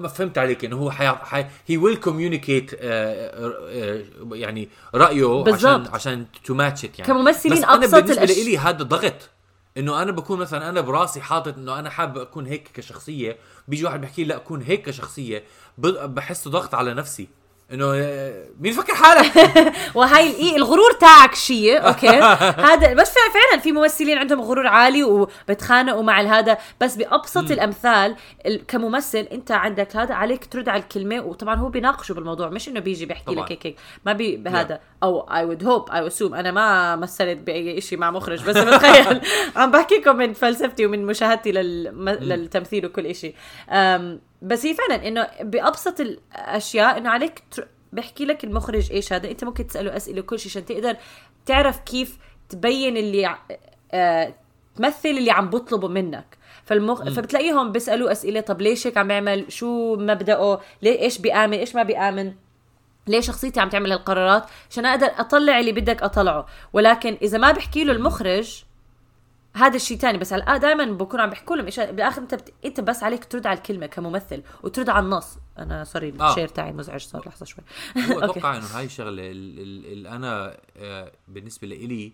ما 0.00 0.08
فهمت 0.08 0.38
عليك 0.38 0.64
إنه 0.64 0.76
هو 0.76 0.90
حي... 0.90 1.46
he 1.66 1.76
will 1.76 1.96
communicate 1.96 2.72
يعني 4.32 4.68
رأيه 4.94 5.24
عشان 5.24 5.42
بالضبط. 5.44 5.94
عشان 5.94 6.26
too 6.44 6.54
much 6.54 6.84
يعني. 6.84 6.96
كممثلين 7.02 7.54
بس 7.54 7.62
أنا 7.64 7.74
أبسط 7.74 7.94
بالنسبة 7.94 8.26
الأش- 8.26 8.44
لي 8.44 8.58
هذا 8.58 8.82
ضغط 8.82 9.30
إنه 9.76 10.02
أنا 10.02 10.12
بكون 10.12 10.38
مثلا 10.38 10.68
أنا 10.68 10.80
براسي 10.80 11.20
حاطط 11.20 11.56
إنه 11.58 11.78
أنا 11.78 11.90
حابب 11.90 12.18
أكون 12.18 12.46
هيك 12.46 12.68
كشخصية 12.74 13.36
بيجي 13.68 13.84
واحد 13.84 14.00
بيحكي 14.00 14.22
لي 14.22 14.28
لا 14.28 14.36
أكون 14.36 14.62
هيك 14.62 14.82
كشخصية 14.86 15.42
ب- 15.78 16.14
بحس 16.14 16.48
ضغط 16.48 16.74
على 16.74 16.94
نفسي. 16.94 17.28
إنه 17.74 17.92
آه، 17.94 18.44
مين 18.60 18.72
فكر 18.72 18.94
حالك؟ 18.94 19.32
وهاي 19.94 20.30
الإي 20.30 20.56
الغرور 20.56 20.92
تاعك 21.00 21.34
شيء 21.34 21.86
okay؟ 21.86 22.08
هذا 22.68 22.92
بس 22.94 23.10
فع- 23.14 23.32
فعلا 23.50 23.62
في 23.62 23.72
ممثلين 23.72 24.18
عندهم 24.18 24.40
غرور 24.40 24.66
عالي 24.66 25.02
وبتخانقوا 25.04 26.02
مع 26.02 26.20
هذا 26.20 26.58
بس 26.80 26.96
بأبسط 26.96 27.50
الأمثال 27.50 28.16
ال- 28.46 28.66
كممثل 28.66 29.18
أنت 29.18 29.50
عندك 29.52 29.96
هذا 29.96 30.14
عليك 30.14 30.44
ترد 30.44 30.68
على 30.68 30.82
الكلمة 30.82 31.20
وطبعا 31.20 31.54
هو 31.54 31.68
بيناقشه 31.68 32.12
بالموضوع 32.14 32.48
مش 32.48 32.68
إنه 32.68 32.80
بيجي 32.80 33.06
بيحكي 33.06 33.24
طبعاً. 33.34 33.44
لك 33.44 33.52
هيك 33.52 33.66
هيك 33.66 33.76
ما 34.06 34.12
بي 34.12 34.36
بهذا. 34.36 34.80
أو 35.04 35.20
I 35.20 35.44
would 35.44 35.64
hope 35.64 35.90
I 35.90 36.06
assume 36.06 36.34
أنا 36.34 36.50
ما 36.50 36.96
مثلت 36.96 37.38
بأي 37.38 37.80
شيء 37.80 37.98
مع 37.98 38.10
مخرج 38.10 38.44
بس 38.44 38.58
بتخيل. 38.58 39.20
عم 39.56 39.70
بحكيكم 39.70 40.16
من 40.16 40.32
فلسفتي 40.32 40.86
ومن 40.86 41.06
مشاهدتي 41.06 41.52
للم... 41.52 42.08
للتمثيل 42.08 42.86
وكل 42.86 43.14
شيء 43.14 43.34
بس 44.42 44.66
هي 44.66 44.74
فعلا 44.74 45.08
إنه 45.08 45.28
بأبسط 45.40 46.00
الأشياء 46.00 46.98
إنه 46.98 47.10
عليك 47.10 47.42
تر... 47.50 47.68
بحكي 47.92 48.24
لك 48.24 48.44
المخرج 48.44 48.92
إيش 48.92 49.12
هذا. 49.12 49.30
أنت 49.30 49.44
ممكن 49.44 49.66
تسأله 49.66 49.96
أسئلة 49.96 50.20
وكل 50.20 50.38
شيء 50.38 50.50
عشان 50.50 50.64
تقدر 50.64 50.96
تعرف 51.46 51.78
كيف 51.78 52.18
تبين 52.48 52.96
اللي 52.96 53.36
آه 53.92 54.34
تمثل 54.76 55.08
اللي 55.08 55.30
عم 55.30 55.50
بطلبه 55.50 55.88
منك. 55.88 56.38
فالمخ... 56.64 57.02
فبتلاقيهم 57.02 57.72
بيسألوا 57.72 58.12
أسئلة 58.12 58.40
طب 58.40 58.60
ليش 58.60 58.86
هيك 58.86 58.96
عم 58.96 59.10
يعمل؟ 59.10 59.52
شو 59.52 59.96
مبدأه؟ 59.96 60.60
ليه 60.82 61.00
إيش 61.00 61.18
بيآمن؟ 61.18 61.58
إيش 61.58 61.74
ما 61.74 61.82
بيآمن؟ 61.82 62.32
ليه 63.06 63.20
شخصيتي 63.20 63.60
عم 63.60 63.68
تعمل 63.68 63.92
هالقرارات؟ 63.92 64.46
عشان 64.70 64.86
أقدر 64.86 65.06
أطلع 65.06 65.60
اللي 65.60 65.72
بدك 65.72 66.02
أطلعه. 66.02 66.46
ولكن 66.72 67.18
إذا 67.22 67.38
ما 67.38 67.52
بحكي 67.52 67.84
له 67.84 67.92
المخرج 67.92 68.64
هذا 69.54 69.76
الشيء 69.76 69.98
تاني. 69.98 70.18
بس 70.18 70.32
على 70.32 70.58
دائما 70.58 70.84
بكون 70.84 71.20
عم 71.20 71.30
بيحكوا 71.30 71.56
لهم 71.56 71.86
بالآخر 71.86 72.22
أنت 72.22 72.34
بت... 72.34 72.54
أنت 72.64 72.80
بس 72.80 73.02
عليك 73.02 73.24
ترد 73.24 73.46
على 73.46 73.56
الكلمة 73.56 73.86
كممثل 73.86 74.42
وترد 74.62 74.88
على 74.88 75.04
النص. 75.04 75.38
أنا 75.58 75.84
sorry 75.84 76.14
آه. 76.20 76.30
ال 76.30 76.33
chair 76.33 76.48
تاعي 76.48 76.72
مزعج. 76.72 77.00
صار 77.00 77.28
لحظة 77.28 77.46
شوي. 77.46 77.64
هو. 77.98 78.20
أتوقع 78.24 78.56
إنه 78.56 78.66
هاي 78.66 78.84
الشغله 78.84 79.22
اللي 79.30 80.08
أنا 80.08 80.56
آه، 80.76 81.12
بالنسبة 81.28 81.68
لإلي 81.68 82.12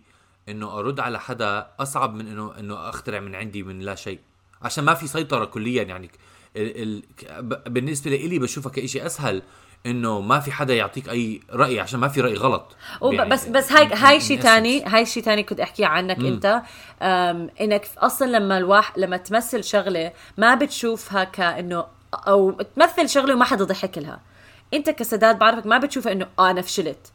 إنه 0.49 0.79
أرد 0.79 0.99
على 0.99 1.19
حدا 1.19 1.67
أصعب 1.79 2.13
من 2.13 2.27
انه 2.27 2.59
إنه 2.59 2.89
أخترع 2.89 3.19
من 3.19 3.35
عندي 3.35 3.63
من 3.63 3.79
لا 3.79 3.95
شيء. 3.95 4.19
عشان 4.61 4.83
ما 4.83 4.93
في 4.93 5.07
سيطرة 5.07 5.45
كليا 5.45 5.83
يعني. 5.83 6.11
ال 6.55 6.83
ال 6.83 7.03
بالنسبة 7.71 8.11
لإلي 8.11 8.39
بشوفها 8.39 8.71
كإشي 8.71 9.05
أسهل. 9.05 9.41
إنه 9.85 10.21
ما 10.21 10.39
في 10.39 10.51
حدا 10.51 10.73
يعطيك 10.73 11.09
أي 11.09 11.39
رأي 11.53 11.79
عشان 11.79 11.99
ما 11.99 12.07
في 12.07 12.21
رأي 12.21 12.33
غلط. 12.33 12.75
يعني 13.03 13.29
بس 13.29 13.47
بس 13.47 13.71
هاي 13.71 13.87
هاي 13.93 14.19
شيء. 14.19 14.41
تاني 14.41 14.83
هاي 14.85 15.05
شيء 15.05 15.23
تاني 15.23 15.43
كنت 15.43 15.59
احكي 15.59 15.85
عنك 15.85 16.19
أنت. 16.19 16.61
إنك 17.61 17.87
أصلا 17.97 18.27
لما 18.27 18.57
الواحد 18.57 18.99
لما 18.99 19.17
تمثل 19.17 19.63
شغلة 19.63 20.11
ما 20.37 20.55
بتشوفها 20.55 21.23
كانه 21.23 21.85
أو 22.13 22.51
تمثل 22.51 23.09
شغلة 23.09 23.33
وما 23.33 23.45
حدا 23.45 23.65
ضحك 23.65 23.97
لها. 23.97 24.19
أنت 24.73 24.89
كسداد 24.89 25.39
بعرفك 25.39 25.65
ما 25.65 25.77
بتشوفها 25.77 26.11
إنه 26.11 26.27
آه 26.39 26.51
أنا 26.51 26.61
فشلت. 26.61 27.11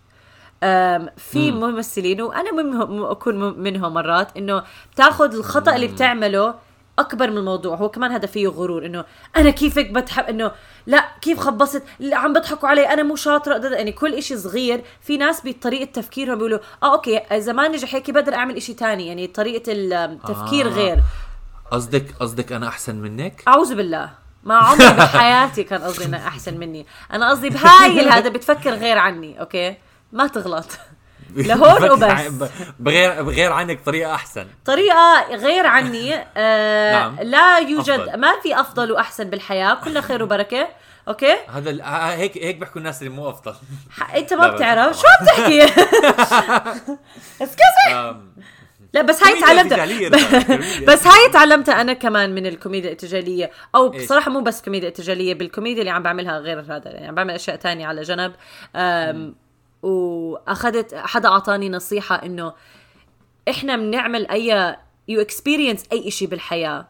في 1.16 1.50
ممثلين 1.50 2.22
وأنا 2.22 2.52
منهم 2.52 3.04
أكون 3.04 3.58
منهم 3.58 3.94
مرات 3.94 4.36
إنه 4.36 4.62
بتاخذ 4.92 5.34
الخطأ 5.34 5.74
اللي 5.74 5.86
بتعمله 5.86 6.54
أكبر 6.98 7.30
من 7.30 7.38
الموضوع. 7.38 7.76
هو 7.76 7.88
كمان 7.88 8.12
هذا 8.12 8.26
فيه 8.26 8.48
غرور 8.48 8.86
إنه 8.86 9.04
أنا 9.36 9.50
كيفك 9.50 9.90
بتحب 9.90 10.24
إنه 10.24 10.50
لا 10.86 11.04
كيف 11.20 11.38
خبصت؟ 11.40 11.82
لا 11.98 12.16
عم 12.16 12.32
بضحكوا 12.32 12.68
علي 12.68 12.92
أنا 12.92 13.02
مو 13.02 13.16
شاطرة. 13.16 13.58
ده- 13.58 13.68
ده- 13.68 13.76
يعني 13.76 13.92
كل 13.92 14.14
إشي 14.14 14.36
صغير. 14.36 14.84
في 15.00 15.16
ناس 15.16 15.42
بطريقة 15.44 15.84
تفكيرهم 15.84 16.34
بيقولوا 16.34 16.58
آه 16.82 16.92
أوكي 16.92 17.16
إذا 17.18 17.52
ما 17.52 17.68
نجح 17.68 17.94
هيك 17.94 18.10
بقدر 18.10 18.34
أعمل 18.34 18.56
إشي 18.56 18.74
تاني. 18.74 19.06
يعني 19.06 19.26
طريقة 19.26 19.62
التفكير 19.72 20.66
آه. 20.66 20.70
آه. 20.70 20.74
غير. 20.74 20.98
قصدك 21.72 22.14
قصدك 22.20 22.52
أنا 22.52 22.68
أحسن 22.68 22.96
منك؟ 22.96 23.42
أعوذ 23.48 23.74
بالله. 23.74 24.10
ما 24.44 24.54
عمري 24.54 24.92
بحياتي 24.92 25.64
كان 25.64 25.80
قصدي 25.82 26.04
انه 26.04 26.16
أحسن 26.28 26.58
مني. 26.58 26.86
أنا 27.12 27.30
قصدي 27.30 27.48
بهاي 27.50 28.00
هذا 28.08 28.28
بتفكر 28.28 28.70
غير 28.70 28.98
عني 28.98 29.40
okay؟ 29.40 29.76
ما 30.12 30.26
تغلط. 30.26 30.66
لهون 31.48 31.90
وبس. 31.90 32.48
بغير 32.78 33.22
بغير 33.22 33.52
عنك 33.52 33.80
طريقة 33.86 34.14
أحسن. 34.14 34.46
طريقة 34.64 35.34
غير 35.36 35.66
عني 35.66 36.14
آه 36.36 36.92
نعم. 36.92 37.16
لا 37.20 37.58
يوجد. 37.58 37.90
أفضل. 37.90 38.16
ما 38.20 38.40
في 38.42 38.60
أفضل 38.60 38.92
وأحسن 38.92 39.30
بالحياة. 39.30 39.74
كلها 39.84 40.02
خير 40.02 40.22
وبركة. 40.22 40.68
أوكي؟ 41.08 41.36
هذا 41.54 41.70
ال- 41.70 41.80
آه، 41.80 42.14
هيك 42.14 42.36
هيك 42.38 42.56
بيحكوا 42.56 42.78
الناس 42.78 43.02
اللي 43.02 43.12
مو 43.14 43.30
أفضل. 43.30 43.54
لا 44.14 44.36
ما 44.36 44.48
بتعرف. 44.48 44.96
شو 45.00 45.06
عم 45.20 45.26
تحكي؟ 45.26 45.64
excuse 47.42 47.94
um، 47.94 48.32
لا 48.94 49.02
بس 49.02 49.22
هاي 49.24 49.40
تعلمتها 49.40 49.86
كوميديا. 49.86 50.08
بس 50.88 51.06
هاي 51.06 51.28
تعلمتها 51.32 51.80
أنا 51.80 51.92
كمان 51.92 52.34
من 52.34 52.46
الكوميديا 52.46 52.88
الارتجاليه 52.90 53.50
أو؟ 53.74 53.88
بصراحة 53.88 54.30
مو 54.30 54.40
بس 54.40 54.62
كوميديا 54.62 54.88
ارتجاليه 54.88 55.34
بالكوميديا 55.34 55.80
اللي 55.80 55.90
عم 55.90 56.02
بعملها 56.02 56.38
غير 56.38 56.60
هذا. 56.60 56.90
يعني 56.90 57.06
عم 57.08 57.14
بعمل 57.14 57.34
أشياء 57.34 57.56
تانية 57.56 57.86
على 57.86 58.02
جنب. 58.02 58.32
وأخذت 59.82 60.94
حدا 60.94 61.28
أعطاني 61.28 61.68
نصيحة 61.68 62.14
إنه 62.14 62.52
إحنا 63.48 63.76
بنعمل 63.76 64.26
أي 64.26 64.76
you 65.08 65.20
experience 65.20 65.84
أي 65.92 66.10
شيء 66.10 66.28
بالحياة. 66.28 66.88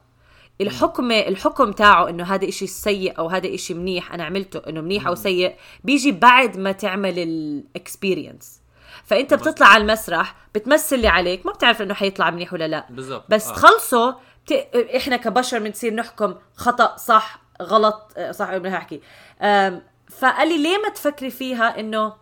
الحكم 0.60 1.12
الحكم 1.12 1.72
تاعه 1.72 2.08
إنه 2.08 2.24
هذا 2.24 2.48
إشي 2.48 2.66
سيء 2.66 3.18
أو 3.18 3.28
هذا 3.28 3.54
إشي 3.54 3.74
منيح 3.74 4.12
أنا 4.14 4.24
عملته 4.24 4.62
إنه 4.68 4.80
منيح 4.80 5.06
أو 5.06 5.14
سيء 5.14 5.54
بيجي 5.84 6.12
بعد 6.12 6.58
ما 6.58 6.72
تعمل 6.72 7.18
ال 7.18 7.31
experience 7.31 8.60
فأنت 9.04 9.34
بتطلع 9.34 9.66
على 9.66 9.82
المسرح 9.82 10.34
بتمثل 10.54 10.96
اللي 10.96 11.08
عليك 11.08 11.46
ما 11.46 11.52
بتعرف 11.52 11.82
إنه 11.82 11.94
حيطلع 11.94 12.30
منيح 12.30 12.52
ولا 12.52 12.68
لا. 12.68 12.86
بالضبط. 12.90 13.24
بس 13.28 13.48
آه. 13.48 13.54
تخلصه 13.54 14.16
بت... 14.46 14.52
إحنا 14.96 15.16
كبشر 15.16 15.58
بنصير 15.58 15.94
نحكم 15.94 16.34
خطأ 16.56 16.96
صح 16.96 17.40
غلط 17.62 18.12
آه، 18.16 18.32
صح 18.32 18.56
بدي 18.56 18.68
أحكي؟ 18.76 19.00
فقال 20.10 20.48
لي 20.48 20.62
ليه 20.62 20.78
ما 20.78 20.88
تفكري 20.88 21.30
فيها 21.30 21.80
إنه 21.80 22.12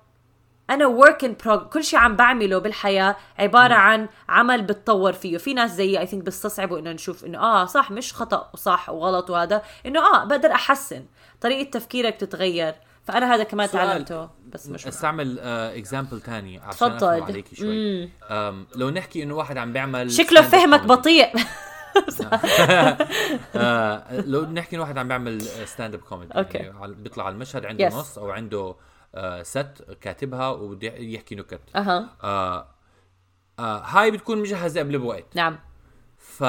أنا 0.70 0.86
ورك 0.86 1.24
ان 1.24 1.34
كل 1.72 1.84
شيء 1.84 1.98
عم 1.98 2.16
بعمله 2.16 2.58
بالحياة 2.58 3.16
عبارة 3.38 3.74
عن 3.74 4.08
عمل 4.28 4.62
بتطور 4.62 5.12
فيه 5.12 5.38
في 5.38 5.54
ناس 5.54 5.70
زيي 5.70 6.00
اي 6.00 6.06
ثينك 6.06 6.24
بيستصعبوا 6.24 6.78
إنه 6.78 6.92
نشوف 6.92 7.24
إنه 7.24 7.38
آه 7.38 7.64
صح 7.64 7.90
مش 7.90 8.14
خطأ 8.14 8.50
وصح 8.54 8.88
وغلط 8.90 9.30
وهذا 9.30 9.62
إنه 9.86 10.00
آه 10.00 10.24
بقدر 10.24 10.52
أحسن 10.52 11.04
طريقة 11.40 11.70
تفكيرك 11.70 12.16
تتغير 12.16 12.74
فأنا 13.04 13.34
هذا 13.34 13.44
كمان. 13.44 13.70
تعلمته 13.70 14.28
بس 14.52 14.68
مش 14.68 14.86
أستعمل 14.86 15.38
example 15.38 16.20
تاني 16.20 16.58
عشان 16.58 16.70
تفضل. 16.98 17.06
افهم 17.08 17.22
عليك 17.22 17.54
شوي 17.54 18.08
um، 18.30 18.66
لو 18.76 18.90
نحكي 18.90 19.22
إنه 19.22 19.34
واحد 19.34 19.58
عم 19.58 19.72
بيعمل 19.72 20.10
شكله 20.12 20.42
فهمك 20.42 20.80
comedy. 20.80 20.86
بطيء 20.86 21.28
آه، 23.56 24.20
لو 24.20 24.44
نحكي 24.46 24.76
إنه 24.76 24.82
واحد 24.82 24.98
عم 24.98 25.08
بيعمل 25.08 25.42
stand 25.42 25.94
up 25.94 26.00
comedy 26.00 26.32
على- 26.34 26.86
بيطلع 26.86 27.24
على 27.26 27.32
المشهد 27.34 27.66
عنده 27.66 27.90
Yes. 27.90 27.94
نص 27.94 28.18
أو 28.18 28.30
عنده 28.30 28.74
set 29.42 29.96
كاتبها 30.00 30.48
وبده 30.48 30.88
يحكي 30.88 31.34
نكت. 31.34 31.60
أها. 31.76 32.16
آه، 32.22 32.68
آه، 33.58 33.78
هاي 33.78 34.10
بتكون 34.10 34.38
مجهزة 34.38 34.80
قبل 34.80 34.98
بوقت. 34.98 35.36
نعم. 35.36 35.58
ف 36.18 36.44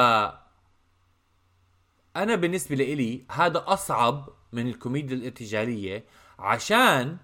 أنا 2.15 2.35
بالنسبة 2.35 2.75
لإلي 2.75 3.23
هذا 3.31 3.63
أصعب 3.67 4.29
من 4.53 4.67
الكوميديا 4.67 5.15
الارتجالية 5.15 6.03
عشان 6.39 7.17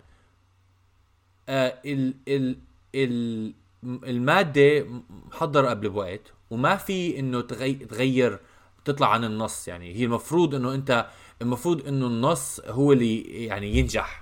آه 1.50 1.82
ال 1.86 2.16
ال 2.28 2.60
ال 2.96 3.54
المادة 3.84 4.86
محضرة 5.10 5.70
قبل 5.70 5.90
بوقت 5.90 6.34
وما 6.50 6.76
في 6.76 7.20
إنه 7.20 7.42
تغي 7.42 7.74
تغير 7.74 8.40
تطلع 8.86 9.14
عن 9.14 9.24
النص 9.24 9.68
يعني. 9.68 9.96
هي 9.96 10.04
المفروض 10.06 10.56
إنه 10.56 10.74
أنت 10.74 11.08
المفروض 11.42 11.88
إنه 11.88 12.08
النص 12.08 12.60
هو 12.60 12.94
اللي 12.94 13.22
يعني 13.22 13.78
ينجح. 13.78 14.21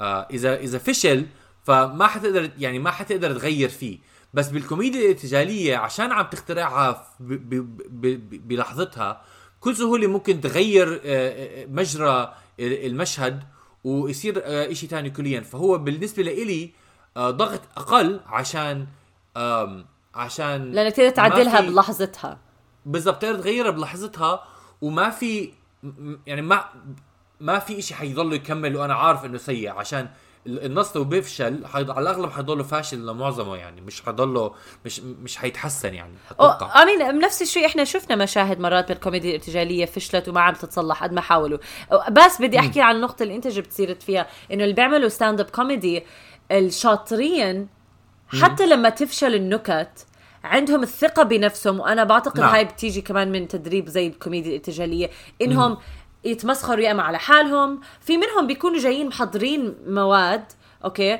آه 0.00 0.26
اذا 0.30 0.56
إذا 0.56 0.78
فشل 0.78 1.26
فما 1.64 2.06
حتقدر 2.06 2.50
يعني 2.58 2.78
ما 2.78 2.90
حتقدر 2.90 3.32
تغير 3.38 3.68
فيه. 3.68 3.98
بس 4.34 4.48
بالكوميديا 4.48 5.00
الارتجالية 5.00 5.76
عشان 5.76 6.12
عم 6.12 6.26
تخترعها 6.26 7.06
بلحظتها 8.30 9.22
كل 9.60 9.76
سهولة 9.76 10.06
ممكن 10.06 10.40
تغير 10.40 11.00
آه، 11.04 11.62
آه، 11.62 11.66
مجرى 11.66 12.34
المشهد 12.60 13.42
ويصير 13.84 14.34
شيء 14.72 14.88
ثاني 14.88 15.10
كليا. 15.10 15.40
فهو 15.40 15.78
بالنسبة 15.78 16.22
لإلي 16.22 16.70
ضغط 17.18 17.60
أقل 17.76 18.20
عشان 18.26 18.86
عشان 20.14 20.72
لأنك 20.72 20.92
تقدر 20.96 21.10
تعدلها 21.10 21.60
في- 21.60 21.66
بلحظتها. 21.68 22.38
بالضبط 22.86 23.22
تقدر 23.22 23.38
تغيرها 23.38 23.70
بلحظتها 23.70 24.44
وما 24.80 25.10
في 25.10 25.52
يعني 26.26 26.42
ما 26.42 26.64
ما 27.40 27.58
في 27.58 27.82
شيء 27.82 27.96
حيضل 27.96 28.32
يكمل 28.32 28.76
وأنا 28.76 28.94
عارف 28.94 29.24
إنه 29.24 29.38
سيء 29.38 29.70
عشان 29.70 30.08
ال- 30.46 30.64
النص 30.64 30.96
لو 30.96 31.04
بيفشل 31.04 31.66
حيض... 31.66 31.90
على 31.90 32.00
الأغلب 32.10 32.30
حيضله 32.30 32.62
فاشل 32.62 33.06
لمعظمه 33.06 33.56
يعني 33.56 33.80
مش 33.80 34.02
حيضله 34.02 34.54
مش 34.84 35.00
مش 35.00 35.36
حيتحسن 35.36 35.94
يعني 35.94 36.14
أتوقع. 36.30 36.82
آمين 36.82 37.18
نفس 37.18 37.42
الشيء 37.42 37.66
إحنا 37.66 37.84
شفنا 37.84 38.16
مشاهد 38.16 38.60
مرات 38.60 38.88
بالكوميديا 38.88 39.30
الارتجالية 39.30 39.84
فشلت 39.86 40.28
وما 40.28 40.40
عم 40.40 40.54
تتصلح 40.54 41.02
قد 41.02 41.12
ما 41.12 41.20
حاولوا. 41.20 41.58
بس 42.10 42.42
بدي 42.42 42.58
أحكي 42.58 42.82
عن 42.82 42.96
النقطة 42.96 43.22
اللي 43.22 43.36
أنت 43.36 43.48
جبت 43.48 43.72
سيره 43.72 43.94
فيها 43.94 44.26
إنه 44.52 44.64
اللي 44.64 44.74
بيعملوا 44.74 45.08
stand 45.08 45.40
up 45.40 45.50
comedy 45.50 46.02
الشاطرين 46.70 47.68
حتى 48.42 48.66
لما 48.66 48.88
تفشل 48.88 49.34
النكت 49.34 50.06
عندهم 50.44 50.82
الثقة 50.82 51.22
بنفسهم 51.22 51.80
وأنا 51.80 52.04
بعتقد 52.04 52.40
نعم. 52.40 52.50
هاي 52.54 52.64
بتيجي 52.64 53.00
كمان 53.00 53.32
من 53.32 53.48
تدريب 53.48 53.88
زي 53.88 54.06
الكوميديا 54.06 54.50
الارتجالية 54.50 55.10
إنهم 55.42 55.76
يتمسخروا 56.26 56.80
يا 56.84 56.90
إما 56.92 57.02
على 57.02 57.18
حالهم. 57.18 57.80
في 58.00 58.16
منهم 58.16 58.46
بيكونوا 58.46 58.78
جايين 58.78 59.06
محضرين 59.06 59.74
مواد 59.86 60.44
okay؟ 60.84 61.18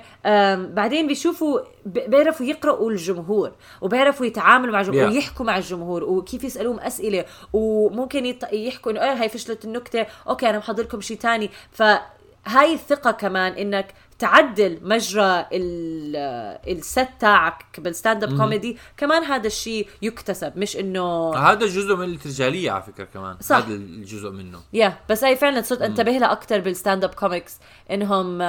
بعدين 0.74 1.06
بيشوفوا 1.06 1.60
بيعرفوا 1.86 2.46
يقرأوا 2.46 2.90
الجمهور 2.90 3.52
وبيعرفوا 3.80 4.26
يتعاملوا 4.26 4.72
مع 4.72 4.80
الجمهور 4.80 5.06
Yeah. 5.10 5.12
ويحكوا 5.12 5.46
مع 5.46 5.56
الجمهور 5.56 6.04
وكيف 6.04 6.44
يسألوهم 6.44 6.80
أسئلة 6.80 7.24
وممكن 7.52 8.26
يط... 8.26 8.52
يحكوا 8.52 8.92
إنه 8.92 9.02
إيه 9.02 9.12
هاي 9.12 9.28
فشلت 9.28 9.64
النكتة 9.64 10.06
okay 10.28 10.50
أنا 10.50 10.58
محضر 10.58 10.82
لكم 10.82 11.00
شيء 11.00 11.16
تاني 11.16 11.50
فهاي 11.72 12.74
الثقة 12.74 13.10
كمان 13.10 13.52
إنك 13.52 13.86
تعدل 14.18 14.78
مجرى 14.82 15.46
ال- 15.52 16.58
ال 16.76 16.84
set 16.84 17.08
تاعك 17.20 17.64
بال 17.78 17.91
stand 17.91 18.24
up 18.24 18.36
comedy 18.36 18.76
كمان 18.96 19.24
هذا 19.24 19.46
الشيء 19.46 19.88
يكتسب 20.02 20.52
مش 20.58 20.76
إنه 20.76 21.34
هذا 21.36 21.66
جزء 21.66 21.96
من 21.96 22.04
الارتجاليه 22.04 22.70
على 22.70 22.82
فكرة 22.82 23.04
كمان. 23.04 23.36
صح. 23.40 23.56
هذا 23.56 23.74
الجزء 23.74 24.30
منه. 24.30 24.60
yeah 24.72 24.98
بس 25.10 25.24
هي 25.24 25.36
فعلا 25.36 25.62
صرت 25.62 25.82
انتبه 25.82 26.10
لها 26.12 26.32
أكثر 26.32 26.60
بال 26.60 26.73
stand 26.73 27.04
up 27.04 27.14
comics 27.14 27.58
انهم 27.90 28.42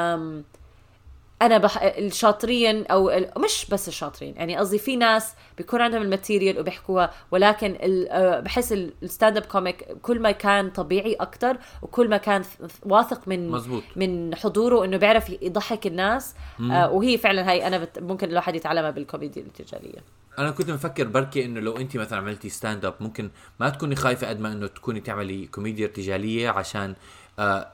أنا 1.41 1.57
بح... 1.57 1.77
الشاطرين 1.83 2.85
أو 2.85 3.09
ال... 3.09 3.31
مش 3.37 3.65
بس 3.71 3.87
الشاطرين 3.87 4.35
يعني 4.35 4.57
قصدي 4.57 4.77
في 4.77 4.95
ناس 4.95 5.33
بيكون 5.57 5.81
عندهم 5.81 6.01
ال 6.01 6.08
material 6.08 6.59
وبيحكوها 6.59 7.13
ولكن 7.31 7.77
ال... 7.83 8.09
أه، 8.09 8.39
بحس 8.39 8.73
ال- 8.73 8.93
ال 9.03 9.09
stand 9.09 9.37
up 9.37 9.43
comic 9.45 9.83
كل 10.01 10.19
ما 10.19 10.31
كان 10.31 10.69
طبيعي 10.69 11.13
أكثر 11.13 11.57
وكل 11.81 12.09
ما 12.09 12.17
كان 12.17 12.43
واثق 12.83 13.27
من 13.27 13.49
مزبوط. 13.49 13.83
من 13.95 14.35
حضوره 14.35 14.85
إنه 14.85 14.97
بيعرف 14.97 15.29
يضحك 15.41 15.87
الناس 15.87 16.35
آه 16.71 16.91
وهي 16.91 17.17
فعلا 17.17 17.49
هاي 17.51 17.67
أنا 17.67 17.77
بت... 17.77 17.99
ممكن 17.99 18.29
الواحد 18.29 18.55
يتعلمها 18.55 18.91
بالكوميديا 18.91 19.41
الارتجاليه 19.41 20.03
أنا 20.39 20.51
كنت 20.51 20.71
مفكر 20.71 21.03
بركي 21.03 21.45
إنه 21.45 21.59
لو 21.59 21.77
انت 21.77 21.97
مثلا 21.97 22.19
عملتي 22.19 22.49
stand 22.49 22.85
up 22.85 22.93
ممكن 22.99 23.29
ما 23.59 23.69
تكوني 23.69 23.95
خايفة 23.95 24.29
قد 24.29 24.39
ما 24.39 24.51
إنه 24.51 24.67
تكوني 24.67 24.99
تعملي 25.01 25.45
كوميديا 25.47 25.85
ارتجاليه 25.87 26.49
عشان 26.49 26.95
آه 27.39 27.71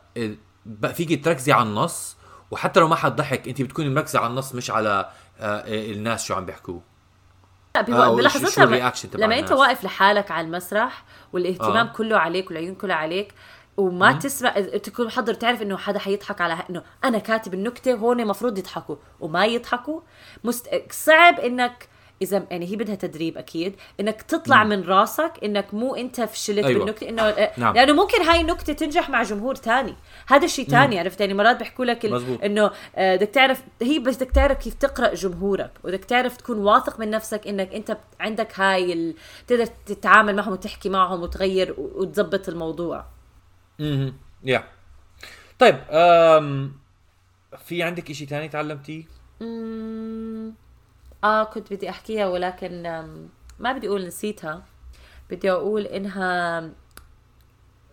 فيكي 0.94 1.16
تركزي 1.16 1.52
على 1.52 1.70
النص 1.70 2.18
وحتى 2.54 2.80
لو 2.80 2.88
ما 2.88 2.96
حد 2.96 3.16
ضحك 3.16 3.48
انت 3.48 3.62
بتكوني 3.62 3.90
مركزة 3.90 4.20
على 4.20 4.28
النص 4.28 4.56
مش 4.56 4.72
على 4.72 5.10
آه 5.40 5.64
الناس 5.68 6.26
شو 6.26 6.34
عم 6.34 6.46
بيحكوا 6.46 6.80
لا 7.76 8.06
آه، 8.06 8.16
بلحظتها 8.16 8.66
تبع 8.66 9.26
لما 9.26 9.40
انت. 9.40 9.52
واقف 9.52 9.84
لحالك 9.84 10.32
على 10.32 10.48
المسرح 10.48 11.04
والاهتمام 11.34 11.88
آه. 11.88 11.92
كله 11.94 12.18
عليك 12.18 12.48
والعيون 12.48 12.76
كلها 12.76 12.96
عليك 12.96 13.34
وما 13.78 14.12
تسمع 14.12 14.52
تكون 14.60 15.06
محضر 15.06 15.34
تعرف 15.34 15.62
إنه 15.62 15.78
حدا 15.78 16.00
حيضحك 16.00 16.42
على 16.42 16.58
إنه 16.70 16.84
أنا 17.04 17.20
كاتب 17.20 17.54
النكتة 17.54 17.94
هون 17.94 18.20
المفروض 18.20 18.58
يضحكوا 18.58 18.96
وما 19.20 19.46
يضحكوا 19.46 20.02
مست... 20.44 20.70
صعب 20.92 21.40
إنك 21.40 21.88
إذا 22.22 22.46
يعني 22.52 22.66
هي 22.72 22.76
بدها 22.76 22.96
تدريب 22.96 23.38
أكيد. 23.38 23.76
إنك 24.00 24.22
تطلع 24.22 24.64
من 24.64 24.84
راسك 24.84 25.34
إنك 25.44 25.74
مو 25.74 25.96
أنت 25.96 26.22
فشلت 26.22 26.66
أيوة. 26.66 26.80
بالنكتة 26.80 27.10
إنه 27.10 27.22
آه، 27.22 27.60
نعم. 27.60 27.76
لأنه 27.76 27.94
ممكن 27.94 28.22
هاي 28.22 28.42
النكتة 28.42 28.74
تنجح 28.74 29.10
مع 29.10 29.24
جمهور 29.24 29.56
تاني. 29.56 29.96
هذا 30.28 30.48
شيء 30.48 30.68
تاني 30.70 31.00
عرفت؟ 31.00 31.22
يعني 31.22 31.34
مرات 31.34 31.58
بيحكوا 31.58 31.86
لك 31.86 32.06
ال-. 32.06 32.44
إنه 32.44 32.72
آه، 32.96 33.16
بدك 33.16 33.30
تعرف 33.30 33.64
هي 33.82 34.00
بس 34.00 34.16
بدك 34.16 34.32
تعرف 34.32 34.58
كيف 34.58 34.74
تقرأ 34.74 35.14
جمهورك 35.14 35.72
وبدك 35.84 36.06
تعرف 36.06 36.38
تكون 36.38 36.58
واثق 36.58 37.00
من 37.00 37.10
نفسك 37.10 37.48
إنك 37.48 37.74
أنت 37.74 37.98
عندك 38.20 38.60
هاي 38.60 38.94
ال... 38.94 39.16
تقدر 39.48 39.66
تتعامل 39.66 40.36
معهم 40.36 40.52
وتحكي 40.52 40.90
معهم 40.90 41.22
وتغير 41.22 41.76
وتظبط 41.78 42.50
الموضوع. 42.50 43.06
أها 43.80 44.14
يا 44.44 44.64
طيب 45.60 45.80
آم 45.90 46.74
في 47.66 47.84
عندك 47.84 48.10
إشي 48.10 48.26
تاني 48.26 48.50
تعلمتيه؟ 48.50 49.04
آه 51.24 51.44
كنت 51.44 51.74
بدي 51.74 51.90
أحكيها 51.90 52.28
ولكن 52.28 52.82
ما 53.60 53.74
بدي 53.74 53.88
أقول 53.88 54.08
نسيتها 54.08 54.64
بدي 55.30 55.52
أقول 55.52 55.82
إنها 55.86 56.62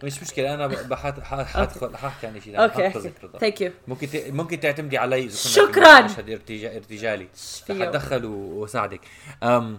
مش 0.04 0.22
مشكلة 0.22 0.54
أنا 0.54 0.66
بحط 0.66 1.20
ح- 1.20 1.44
حدخل 1.44 1.96
ححكي 1.96 2.26
عن 2.26 2.40
شيء 2.40 2.64
الرضا. 2.64 3.38
thank 3.38 3.60
you 3.60 3.72
ممكن 3.88 4.06
ت... 4.08 4.16
ممكن 4.16 4.60
تعتمدي 4.60 4.98
علي 4.98 5.18
إذا 5.24 5.28
كنا 5.28 5.66
شكراً. 5.66 6.00
مشهد 6.00 6.30
ارتجا... 6.30 6.76
ارتجالي 6.76 7.28
فيه؟ 7.66 7.84
حتدخل 7.86 8.24
و... 8.24 8.30
وساعدك 8.62 9.00
um... 9.42 9.78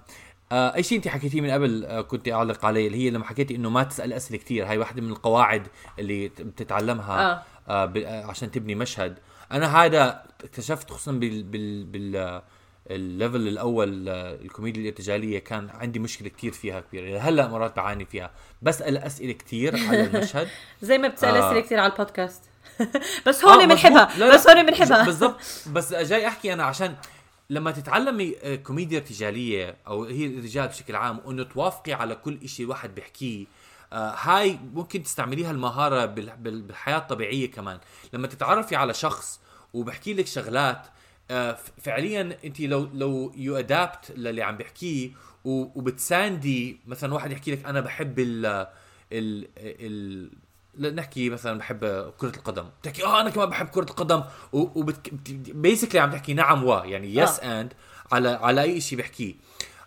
آه 0.52 0.76
أي 0.76 0.84
شيء 0.84 0.98
أنت 0.98 1.08
حكيتيه 1.08 1.42
من 1.42 1.50
قبل 1.50 1.86
آه 1.86 2.02
كنت 2.02 2.30
أعلق 2.30 2.66
عليه 2.66 2.88
اللي 2.88 2.98
هي 3.06 3.10
لما 3.10 3.26
حكيتي 3.26 3.56
إنه 3.56 3.70
ما 3.70 3.84
تسأل 3.84 4.14
أسئلة 4.14 4.38
كثير 4.40 4.66
هاي 4.70 4.78
واحدة 4.78 5.02
من 5.02 5.10
القواعد 5.12 5.68
اللي 6.00 6.28
بتتعلمها 6.28 7.32
آه. 7.32 7.44
آه. 7.70 7.86
ب... 7.86 7.98
آه 7.98 8.26
عشان 8.26 8.52
تبني 8.52 8.76
مشهد 8.76 9.18
أنا 9.52 9.78
هذا 9.84 10.24
اكتشفت 10.44 10.90
خصوصا 10.92 11.12
بال 11.12 11.44
بال, 11.44 11.84
بال... 11.84 12.42
آه، 12.88 12.96
ال 12.95 13.04
level 13.04 13.47
الأول 13.48 14.10
آه، 14.10 14.36
الكوميديا 14.36 14.82
الارتجالية 14.82 15.39
كان 15.39 15.70
عندي 15.70 16.00
مشكلة 16.00 16.30
كثير 16.30 16.52
فيها 16.52 16.80
كبيرة. 16.80 17.20
هلأ 17.20 17.48
مرات 17.48 17.76
بعاني 17.76 18.06
فيها. 18.06 18.32
بسال 18.62 18.98
اسئله 18.98 19.34
كثير 19.34 19.88
على 19.88 20.04
المشهد. 20.08 20.48
زي 20.82 20.98
ما 20.98 21.08
بتسأل 21.08 21.36
آه. 21.36 21.48
أسئلة 21.50 21.62
كثير 21.62 21.80
على 21.80 21.91
البودكاست. 21.91 22.41
بس 23.28 23.46
هون 23.46 23.62
آه، 23.62 23.65
بنحبها. 23.65 24.17
لا. 24.17 24.34
بس 24.34 24.48
هون 24.50 24.65
بنحبها. 24.65 25.06
بالضبط. 25.06 25.39
بس 25.74 25.94
جاي 25.94 26.28
أحكي 26.28 26.54
أنا 26.54 26.63
عشان 26.63 26.96
لما 27.50 27.72
تتعلمي 27.72 28.36
آه، 28.44 28.56
كوميديا 28.56 28.98
ارتجالية 29.00 29.76
أو 29.88 30.04
هي 30.04 30.26
الرجال 30.26 30.67
بشكل 30.67 30.96
عام 30.96 31.22
وانه 31.26 31.44
توافقي 31.44 31.94
على 31.94 32.15
كل 32.15 32.50
شيء 32.50 32.65
الواحد 32.65 32.96
بيحكيه 32.96 33.46
آه 33.94 34.15
هاي 34.22 34.60
ممكن 34.74 35.04
تستعمليها 35.04 35.52
المهارة 35.52 36.06
بال- 36.06 36.34
بال- 36.38 36.62
بالحياة 36.62 36.98
الطبيعية 36.98 37.52
كمان. 37.52 37.80
لما 38.13 38.28
تتعرفي 38.28 38.76
على 38.76 38.94
شخص 38.94 39.39
وبحكي 39.74 40.13
لك 40.13 40.28
شغلات 40.28 40.78
آه 40.86 40.89
فعليا 41.82 42.38
أنت 42.46 42.60
لو 42.60 42.89
لو 42.94 43.32
you 43.36 43.58
adapt 43.58 44.12
للي 44.17 44.44
عم 44.44 44.58
بحكيه 44.58 45.12
وبتساندي 45.46 46.80
مثلا 46.88 47.13
واحد 47.13 47.32
يحكي 47.32 47.52
لك 47.52 47.65
أنا 47.65 47.82
بحب 47.82 48.20
ال 48.20 48.46
ال 49.12 49.48
ال 49.58 50.96
نحكي 50.96 51.30
مثلا 51.30 51.58
بحب 51.60 52.12
كرة 52.17 52.36
القدم. 52.36 52.65
بتحكي 52.82 53.04
آه 53.06 53.22
أنا 53.22 53.30
كمان 53.30 53.50
بحب 53.50 53.67
كرة 53.67 53.89
القدم. 53.89 54.24
وب 54.54 54.80
basically 54.80 56.00
عم 56.00 56.12
تحكي 56.12 56.34
نعم 56.34 56.63
و 56.63 56.74
يعني 56.74 57.15
yes 57.15 57.39
آه. 57.39 57.62
and 57.62 57.74
على 58.12 58.30
على 58.30 58.62
أي 58.62 58.82
شيء 58.82 59.00
بحكيه. 59.00 59.36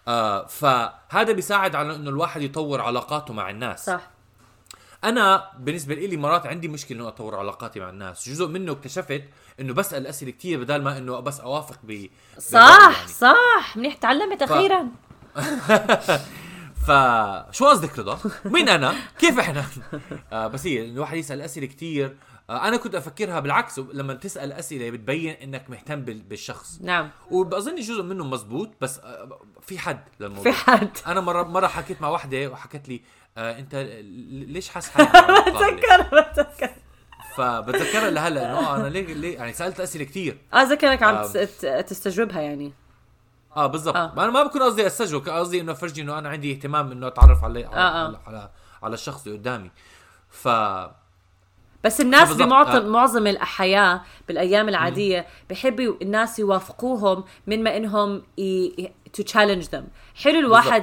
آه 0.09 0.47
فهذا 0.47 1.33
بيساعد 1.33 1.75
على 1.75 1.95
إنه 1.95 2.11
الواحد 2.11 2.43
يطور 2.43 2.81
علاقاته 2.81 3.35
مع 3.35 3.51
الناس. 3.51 3.85
صح. 3.85 4.14
أنا 5.05 5.51
بالنسبة 5.59 5.95
لي 5.95 6.17
مرات 6.17 6.47
عندي 6.47 6.69
مشكلة 6.69 6.99
إنه 6.99 7.09
أطور 7.09 7.37
علاقاتي 7.37 7.81
مع 7.81 7.89
الناس 7.91 8.29
جزء 8.29 8.47
منه 8.49 8.73
اكتشفت 8.73 9.25
إنه 9.61 9.75
بسأل 9.75 10.07
أسئلة 10.07 10.31
كثير 10.31 10.61
بدل 10.61 10.83
ما 10.83 10.99
إنه 10.99 11.21
بس 11.21 11.41
أوافق 11.41 11.79
ب 11.83 12.07
صح 12.39 12.93
يعني. 12.97 13.09
صح 13.09 13.77
منيح 13.77 13.95
تعلمت 13.95 14.43
أخيرا 14.43 14.89
فشو 16.87 17.67
قصدك 17.69 17.99
رضا؟ 17.99 18.19
مين 18.45 18.69
أنا؟ 18.69 18.95
كيف 19.19 19.39
إحنا؟ 19.39 19.65
آه 20.33 20.47
بس 20.47 20.67
هي 20.67 20.85
الواحد 20.85 21.17
يسأل 21.17 21.41
أسئلة 21.41 21.67
كثير 21.67 22.17
آه 22.51 22.69
أنا 22.69 22.77
كنت 22.77 22.95
أفكرها 22.95 23.41
بالعكس 23.41 23.79
لما 23.79 24.15
تسأل 24.15 24.53
أسئلة 24.53 24.91
بتبين 24.91 25.35
إنك 25.35 25.71
مهتم 25.71 26.01
بال- 26.01 26.23
بالشخص 26.23 26.79
نعم 26.83 27.11
وبظن 27.31 27.77
جزء 27.77 28.03
منه 28.03 28.25
مزبوط 28.25 28.71
بس 28.81 28.99
آه 28.99 29.41
في 29.63 29.79
حد 29.79 30.01
للموضوع 30.21 30.53
في 30.53 30.59
حد 30.59 30.89
أنا 31.07 31.21
مره 31.21 31.43
مرة 31.43 31.67
حكيت 31.67 32.03
مع 32.03 32.09
وحده 32.09 32.49
وحكت 32.49 32.89
لي 32.89 33.01
آه 33.37 33.59
انت 33.59 33.75
ليش 34.31 34.69
حاسس 34.69 34.91
حالك؟ 34.91 35.11
بتذكر 35.49 36.03
بتذكر 36.03 36.71
فبتذكرها 37.37 38.11
لهلا 38.11 38.51
إنه 38.51 38.59
آه، 38.59 38.77
أنا 38.77 38.89
ليه 38.89 39.15
ليه 39.15 39.37
يعني 39.37 39.53
سألت 39.53 39.81
أسئلة 39.81 40.05
كثير 40.05 40.39
آه 40.55 40.63
ذكرك 40.63 41.03
عم 41.03 41.15
آه. 41.15 41.81
تستجوبها 41.81 42.41
يعني 42.41 42.73
آه 43.57 43.67
بالضبط 43.67 43.97
آه. 43.97 44.13
أنا 44.13 44.31
ما 44.31 44.43
بكون 44.43 44.63
قصدي 44.63 44.87
أستجوب 44.87 45.29
قصدي 45.29 45.61
إنه 45.61 45.73
افرجي 45.73 46.03
إنه 46.03 46.19
أنا 46.19 46.29
عندي 46.29 46.53
اهتمام 46.53 46.93
إنه 46.93 47.07
أتعرف 47.07 47.45
على 47.45 47.65
على, 47.65 47.77
آه، 47.77 47.79
آه. 47.79 48.07
على, 48.07 48.19
على, 48.27 48.51
على 48.83 48.95
الشخص 48.95 49.27
اللي 49.27 49.39
قدامي 49.39 49.71
ف 50.31 50.49
بس 51.85 52.01
الناس. 52.01 52.33
بمعظم 52.33 52.87
آه. 52.87 52.89
معظم 52.89 53.27
الحياة 53.27 54.03
بالأيام 54.29 54.69
العادية 54.69 55.27
بحبوا 55.51 55.95
الناس 56.03 56.39
يوافقوهم 56.39 57.25
من 57.47 57.63
ما 57.63 57.77
إنهم 57.77 58.23
ي... 58.39 58.89
to 59.15 59.23
challenge 59.23 59.65
them 59.65 59.85
حلو 60.23 60.39
الواحد 60.39 60.83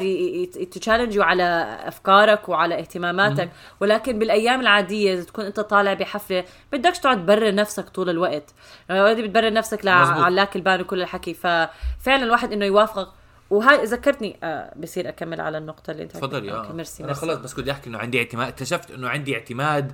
challenge 0.71 1.18
وا 1.18 1.23
على 1.23 1.77
أفكارك 1.83 2.49
وعلى 2.49 2.79
اهتماماتك 2.79 3.49
ولكن 3.79 4.19
بالأيام 4.19 4.61
العادية 4.61 5.13
إذا 5.13 5.23
تكون 5.23 5.45
أنت 5.45 5.59
طالع 5.59 5.93
بحفلة 5.93 6.43
بدكش 6.71 6.99
تقعد 6.99 7.17
تبرر 7.17 7.55
نفسك 7.55 7.89
طول 7.89 8.09
الوقت. 8.09 8.53
already 8.91 9.21
بتبرر 9.21 9.53
نفسك. 9.53 9.85
لعلاك 9.85 10.55
البان 10.55 10.81
وكل 10.81 11.01
الحكي 11.01 11.33
ففعلا 11.33 12.23
الواحد 12.23 12.53
إنه 12.53 12.65
يوافقك. 12.65 13.07
وهاي 13.49 13.85
ذكرتني 13.85 14.37
آه 14.43 14.73
بصير 14.77 15.09
أكمل 15.09 15.41
على 15.41 15.57
النقطة 15.57 15.91
اللي 15.91 16.03
أنت 16.03 16.11
تفضلي 16.11 16.51
okay، 16.51 16.69
آه. 16.69 16.73
ميرسي 16.73 17.03
أنا 17.03 17.13
خلص 17.13 17.37
بس 17.39 17.53
كنت 17.53 17.69
أحكي 17.69 17.89
إنه 17.89 17.97
عندي 17.97 18.19
اعتماد 18.19 18.47
اكتشفت 18.47 18.91
إنه 18.91 19.09
عندي 19.09 19.35
اعتماد 19.35 19.91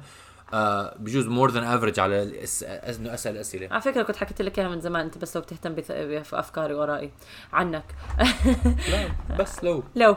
آه 0.54 0.96
بجوز 1.00 1.28
more 1.28 1.52
than 1.52 1.64
average 1.64 2.00
على. 2.00 2.24
إنه 2.64 3.14
اسال 3.14 3.38
اسئله 3.38 3.68
على 3.72 3.82
فكرة 3.82 4.04
كنت 4.04 4.16
حكيت 4.16 4.42
لك 4.42 4.60
إياها 4.60 4.70
من 4.70 4.82
زمان 4.82 5.06
أنت 5.06 5.18
بس 5.18 5.36
لو 5.36 5.42
بتهتم 5.42 5.74
بأفكاري 5.74 6.74
ورائي. 6.74 7.12
عنك. 7.54 7.86
لا 8.92 9.36
بس 9.40 9.64
لو. 9.64 9.84
لو. 9.96 10.16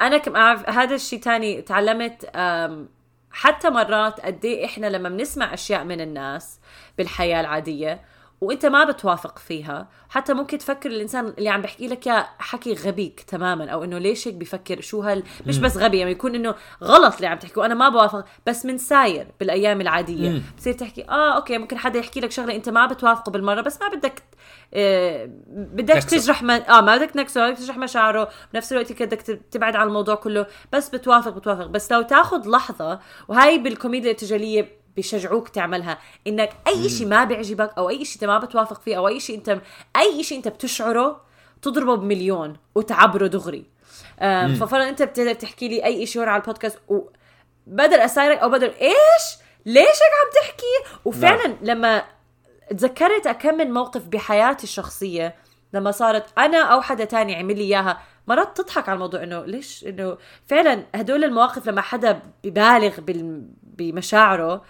أنا 0.00 0.18
كم 0.18 0.36
هذا 0.70 0.94
الشيء 0.94 1.20
تاني 1.20 1.62
تعلمت 1.62 2.30
حتى 3.30 3.70
مرات 3.70 4.20
قد 4.20 4.44
إيه 4.44 4.64
إحنا 4.64 4.86
لما 4.86 5.08
بنسمع 5.08 5.54
أشياء 5.54 5.84
من 5.84 6.00
الناس 6.00 6.60
بالحياة 6.98 7.40
العادية 7.40 8.00
وانت 8.44 8.66
ما 8.66 8.84
بتوافق 8.84 9.38
فيها. 9.38 9.88
حتى 10.08 10.34
ممكن 10.34 10.58
تفكر 10.58 10.90
الإنسان 10.90 11.34
اللي 11.38 11.48
عم 11.48 11.62
بحكي 11.62 11.88
لك 11.88 12.06
يا 12.06 12.26
حكي 12.38 12.74
غبيك 12.74 13.20
تماما 13.20 13.70
أو 13.70 13.84
إنه 13.84 13.98
ليش 13.98 14.28
هيك 14.28 14.34
بفكر 14.34 14.80
شو 14.80 15.00
هال؟ 15.00 15.22
مش 15.46 15.58
بس 15.58 15.76
غبي 15.76 15.98
يعني 15.98 16.10
يكون 16.10 16.34
إنه 16.34 16.54
غلط 16.82 17.14
اللي 17.14 17.26
عم 17.26 17.38
تحكي 17.38 17.60
وأنا 17.60 17.74
ما 17.74 17.88
بوافق 17.88 18.24
بس 18.46 18.66
من 18.66 18.78
ساير 18.78 19.26
بالأيام 19.40 19.80
العادية. 19.80 20.30
مم. 20.30 20.42
بتصير 20.56 20.72
تحكي 20.72 21.04
آه 21.08 21.36
okay 21.36 21.58
ممكن 21.58 21.78
حدا 21.78 21.98
يحكي 21.98 22.20
لك 22.20 22.30
شغلة 22.30 22.54
أنت 22.54 22.68
ما 22.68 22.86
بتوافقه 22.86 23.30
بالمرة 23.30 23.60
بس 23.60 23.80
ما 23.80 23.88
بدك 23.88 24.22
آه 24.74 25.30
بدك 25.48 25.94
تكسر. 25.94 26.18
تجرح 26.18 26.42
من 26.42 26.50
آه 26.62 26.80
ما 26.80 26.96
بدك 26.96 27.10
تنكسه 27.10 27.40
ما 27.40 27.50
بدك 27.50 27.58
تجرح 27.58 27.78
مشاعره 27.78 28.28
بنفس 28.52 28.72
الوقت 28.72 29.02
بدك 29.02 29.20
تبعد 29.50 29.76
عن 29.76 29.86
الموضوع 29.86 30.14
كله. 30.14 30.46
بس 30.72 30.88
بتوافق 30.88 31.30
بتوافق. 31.30 31.66
بس 31.66 31.92
لو 31.92 32.02
تاخذ 32.02 32.48
لحظة 32.50 33.00
وهاي 33.28 33.58
بالكوميديا 33.58 34.10
الارتجاليه 34.10 34.83
بيشجعوك 34.96 35.48
تعملها. 35.48 35.98
إنك 36.26 36.50
أي 36.66 36.88
شيء 36.88 37.06
ما 37.06 37.24
بيعجبك 37.24 37.70
أو 37.78 37.88
أي 37.88 38.04
شيء 38.04 38.14
أنت 38.14 38.24
ما 38.24 38.38
بتوافق 38.38 38.80
فيه 38.80 38.96
أو 38.96 39.08
أي 39.08 39.20
شيء 39.20 39.36
أنت 39.38 39.60
أي 39.96 40.22
شيء 40.22 40.38
أنت 40.38 40.48
بتشعره 40.48 41.20
تضربه 41.62 41.94
بمليون 41.94 42.56
وتعبره 42.74 43.26
دغري. 43.26 43.64
ففرضا 44.60 44.88
أنت 44.88 45.02
بتقدر 45.02 45.32
تحكي 45.34 45.68
لي 45.68 45.84
أي 45.84 46.06
شيء 46.06 46.22
هون 46.22 46.28
على 46.28 46.40
البودكاست 46.42 46.78
وبقدر 46.88 48.04
أسايرك 48.04 48.38
أو 48.38 48.48
بقدر 48.48 48.66
إيش؟ 48.80 49.36
ليش 49.66 49.76
هيك 49.86 50.14
عم 50.24 50.42
تحكي؟ 50.42 50.98
وفعلا 51.04 51.56
لما 51.62 52.04
تذكرت 52.70 53.28
كم 53.28 53.54
من 53.54 53.70
موقف 53.72 54.02
بحياتي 54.08 54.64
الشخصية 54.64 55.34
لما 55.72 55.90
صارت 55.90 56.38
أنا 56.38 56.58
أو 56.58 56.80
حدا 56.80 57.04
تاني 57.04 57.34
عمل 57.36 57.56
لي 57.56 57.62
إياها 57.64 58.00
مرات 58.28 58.60
تضحك 58.60 58.88
على 58.88 58.96
الموضوع 58.96 59.22
إنه 59.22 59.44
ليش؟ 59.44 59.84
إنه 59.88 60.18
فعلا 60.46 60.84
هدول 60.94 61.24
المواقف 61.24 61.66
لما 61.66 61.80
حدا 61.80 62.20
ببالغ 62.44 63.00
بال- 63.00 63.48
بمشاعره. 63.78 64.62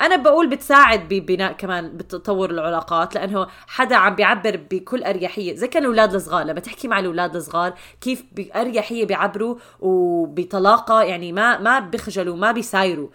أنا 0.00 0.16
بقول 0.16 0.46
بتساعد 0.50 1.08
ببناء 1.08 1.52
كمان 1.52 1.96
بتطور 1.96 2.50
العلاقات 2.50 3.14
لأنه 3.14 3.46
حدا 3.66 3.96
عم 3.96 4.14
بيعبر 4.14 4.60
بكل 4.70 5.02
أريحية. 5.04 5.54
زي 5.56 5.68
كان 5.68 5.82
الاولاد 5.82 6.14
الصغار 6.14 6.44
لما 6.44 6.60
تحكي 6.60 6.88
مع 6.88 6.98
الأولاد 6.98 7.36
الصغار 7.36 7.74
كيف 8.00 8.24
باريحيه 8.32 9.04
بيعبروا 9.04 9.56
وبطلاقة 9.80 11.02
يعني 11.02 11.32
ما 11.32 11.58
ما 11.58 11.78
بيخجلوا 11.78 12.36
ما 12.36 12.52
بيسايروا. 12.52 13.08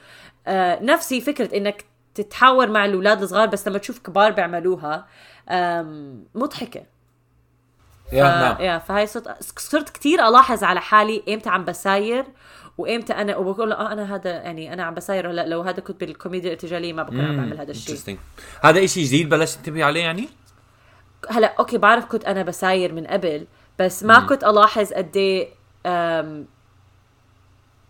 آه 0.47 0.83
نفسي 0.83 1.21
فكرة 1.21 1.57
إنك 1.57 1.85
تتحاور 2.15 2.69
مع 2.69 2.85
الأولاد 2.85 3.21
الصغار 3.21 3.47
بس 3.47 3.67
لما 3.67 3.77
تشوف 3.77 3.99
كبار 3.99 4.31
بيعملوها 4.31 5.07
مضحكة. 6.35 6.83
يا 8.13 8.23
ف- 8.23 8.27
نعم. 8.27 8.61
يا 8.61 8.77
فهي 8.77 9.07
صرت 9.07 9.43
صرت 9.59 9.89
كثير 9.89 10.27
ألاحظ 10.27 10.63
على 10.63 10.81
حالي 10.81 11.23
إمتى 11.29 11.49
عم 11.49 11.65
بساير. 11.65 12.25
وإمتى 12.77 13.13
أنا 13.13 13.37
وبقول 13.37 13.71
آه 13.71 13.91
أنا 13.91 14.15
هذا 14.15 14.29
يعني 14.29 14.73
أنا 14.73 14.83
عم 14.83 14.93
بساير 14.93 15.31
هلا 15.31 15.47
لو 15.47 15.61
هذا 15.61 15.79
كنت 15.79 15.99
بالكوميديا 15.99 16.49
الارتجاليه 16.49 16.93
ما 16.93 17.03
بكون 17.03 17.21
عم 17.21 17.37
بعمل 17.37 17.57
هذا 17.57 17.71
الشيء. 17.71 18.17
هذا 18.61 18.83
إشي 18.83 19.03
جديد 19.03 19.29
بلشت 19.29 19.57
تنتبهي 19.57 19.83
عليه 19.83 20.01
يعني؟ 20.01 20.29
هلا 21.29 21.55
okay 21.59 21.77
بعرف 21.77 22.05
كنت 22.05 22.25
أنا 22.25 22.43
بساير 22.43 22.93
من 22.93 23.07
قبل 23.07 23.47
بس 23.79 24.03
ما 24.03 24.19
كنت 24.19 24.43
ألاحظ 24.43 24.93
قد 24.93 25.17
إيه 25.17 25.47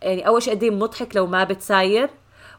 يعني 0.01 0.27
أول 0.27 0.43
شيء 0.43 0.53
قد 0.53 0.63
إيه 0.63 0.71
مضحك 0.71 1.15
لو 1.15 1.27
ما 1.27 1.43
بتساير 1.43 2.09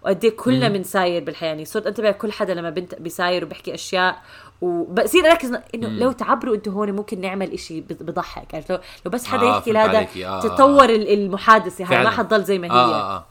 وقد 0.05 0.25
إيه 0.25 0.37
كلنا 0.37 0.69
بنساير 0.69 1.25
بالحياة. 1.25 1.49
يعني 1.49 1.65
صرت 1.65 1.87
أنتبه 1.87 2.11
كل 2.11 2.33
حدا 2.33 2.55
لما 2.55 2.71
بنت 2.71 2.95
بيساير 2.95 3.45
وبيحكي 3.45 3.75
أشياء 3.75 4.23
وبصير 4.61 5.31
أركز 5.31 5.53
إنه 5.75 5.89
لو 5.89 6.13
تعبروا 6.13 6.55
أنتم 6.55 6.71
هون 6.73 6.93
ممكن 6.93 7.21
نعمل 7.21 7.53
إشي 7.53 7.81
بض- 7.81 8.03
بضحك. 8.03 8.53
يعني 8.53 8.65
لو 8.71 8.79
لو 9.05 9.11
بس 9.11 9.25
حدا 9.27 9.43
آه، 9.47 9.57
يحكي 9.59 9.73
لهذا 9.73 9.97
عليكي. 9.97 10.27
آه، 10.27 10.37
آه، 10.39 10.41
تطور 10.41 10.85
ال- 10.85 11.13
المحادثة. 11.13 11.85
هاي 11.85 12.05
ما. 12.05 12.11
حتضل 12.11 12.45
زي 12.45 12.59
ما 12.59 12.67
هي. 12.67 12.71
آه 12.71 13.17
آه. 13.17 13.27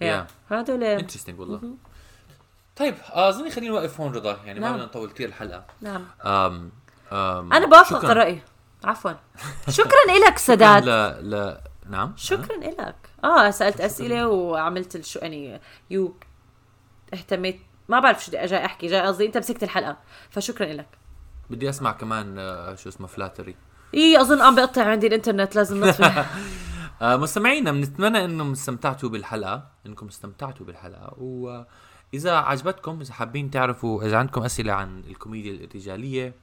يا. 0.00 0.26
هدول 0.50 0.84
interesting 0.84 1.40
والله. 1.40 1.60
طيب 2.76 2.94
آه، 3.14 3.28
أظني 3.28 3.50
خلينا 3.50 3.70
نوقف 3.74 4.00
هون 4.00 4.12
رضا. 4.14 4.36
يعني 4.44 4.60
ما 4.60 4.66
نعم. 4.66 4.74
بدنا 4.74 4.86
نطول 4.86 5.10
كثير 5.10 5.28
الحلقة. 5.28 5.64
نعم. 5.80 6.04
آم 6.24 6.70
آم 7.12 7.52
أنا 7.52 7.66
بوافق. 7.66 8.04
الراي 8.04 8.38
عفوا. 8.84 9.12
شكرا 9.68 10.14
لك 10.28 10.38
سداد. 10.38 10.84
لا 10.84 11.20
لا 11.20 11.60
نعم. 11.90 12.12
شكرا 12.16 12.56
لك 12.56 12.94
آه 13.26 13.50
سألت 13.50 13.80
أسئلة 13.80 14.28
وعملت 14.28 14.96
ال 14.96 15.00
show 15.00 15.18
يعني 15.22 15.60
you 15.90 16.14
اهتميت. 17.14 17.60
ما 17.88 18.00
بعرف 18.00 18.24
شو 18.24 18.28
بدي 18.30 18.44
أجي 18.44 18.56
أحكي. 18.64 18.86
جاي 18.86 19.00
قصدي 19.00 19.26
أنت 19.26 19.38
مسكت 19.38 19.62
الحلقة. 19.62 19.96
فشكرا 20.30 20.66
لك. 20.66 20.88
بدي 21.50 21.68
أسمع 21.70 21.92
كمان 21.92 22.38
آه، 22.38 22.74
شو 22.74 22.88
اسمه 22.88 23.06
flattery 23.06 23.56
إي 23.94 24.20
أظن 24.20 24.40
عم 24.42 24.54
بقطع 24.54 24.82
عندي 24.84 25.06
الإنترنت 25.06 25.56
لازم 25.56 25.84
نطفي 25.84 26.24
آه 27.02 27.16
مستمعينا 27.16 27.72
بنتمنى 27.72 28.24
إنكم 28.24 28.52
استمتعتوا 28.52 29.08
بالحلقة. 29.08 29.68
إنكم 29.86 30.06
استمتعتوا 30.06 30.66
بالحلقة. 30.66 31.14
واذا 31.18 32.32
عجبتكم 32.36 33.00
إذا 33.00 33.12
حابين 33.12 33.50
تعرفوا 33.50 34.02
إذا 34.04 34.16
عندكم 34.18 34.42
أسئلة 34.42 34.72
عن 34.72 35.00
الكوميديا 35.00 35.52
الارتجاليه 35.52 36.34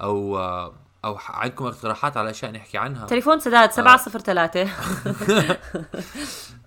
أو 0.00 0.38
آه 0.38 0.74
أو 1.06 1.18
عندكم 1.28 1.66
اقتراحات 1.66 2.16
على 2.16 2.30
أشياء 2.30 2.52
نحكي 2.52 2.78
عنها؟ 2.78 3.06
تليفون 3.06 3.40
سداد 3.40 3.72
703 3.72 4.68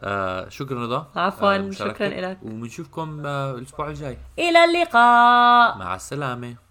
آه. 0.04 0.50
شكرا 0.50 0.84
رضا. 0.84 1.08
عفواً، 1.16 1.56
آه،. 1.56 1.72
شكراً 1.72 2.08
إلك. 2.08 2.38
وبنشوفكم 2.44 3.26
آه 3.26 3.52
الأسبوع 3.52 3.88
الجاي. 3.88 4.18
إلى 4.40 4.64
اللقاء. 4.66 5.78
مع 5.78 5.96
السلامة. 5.96 6.69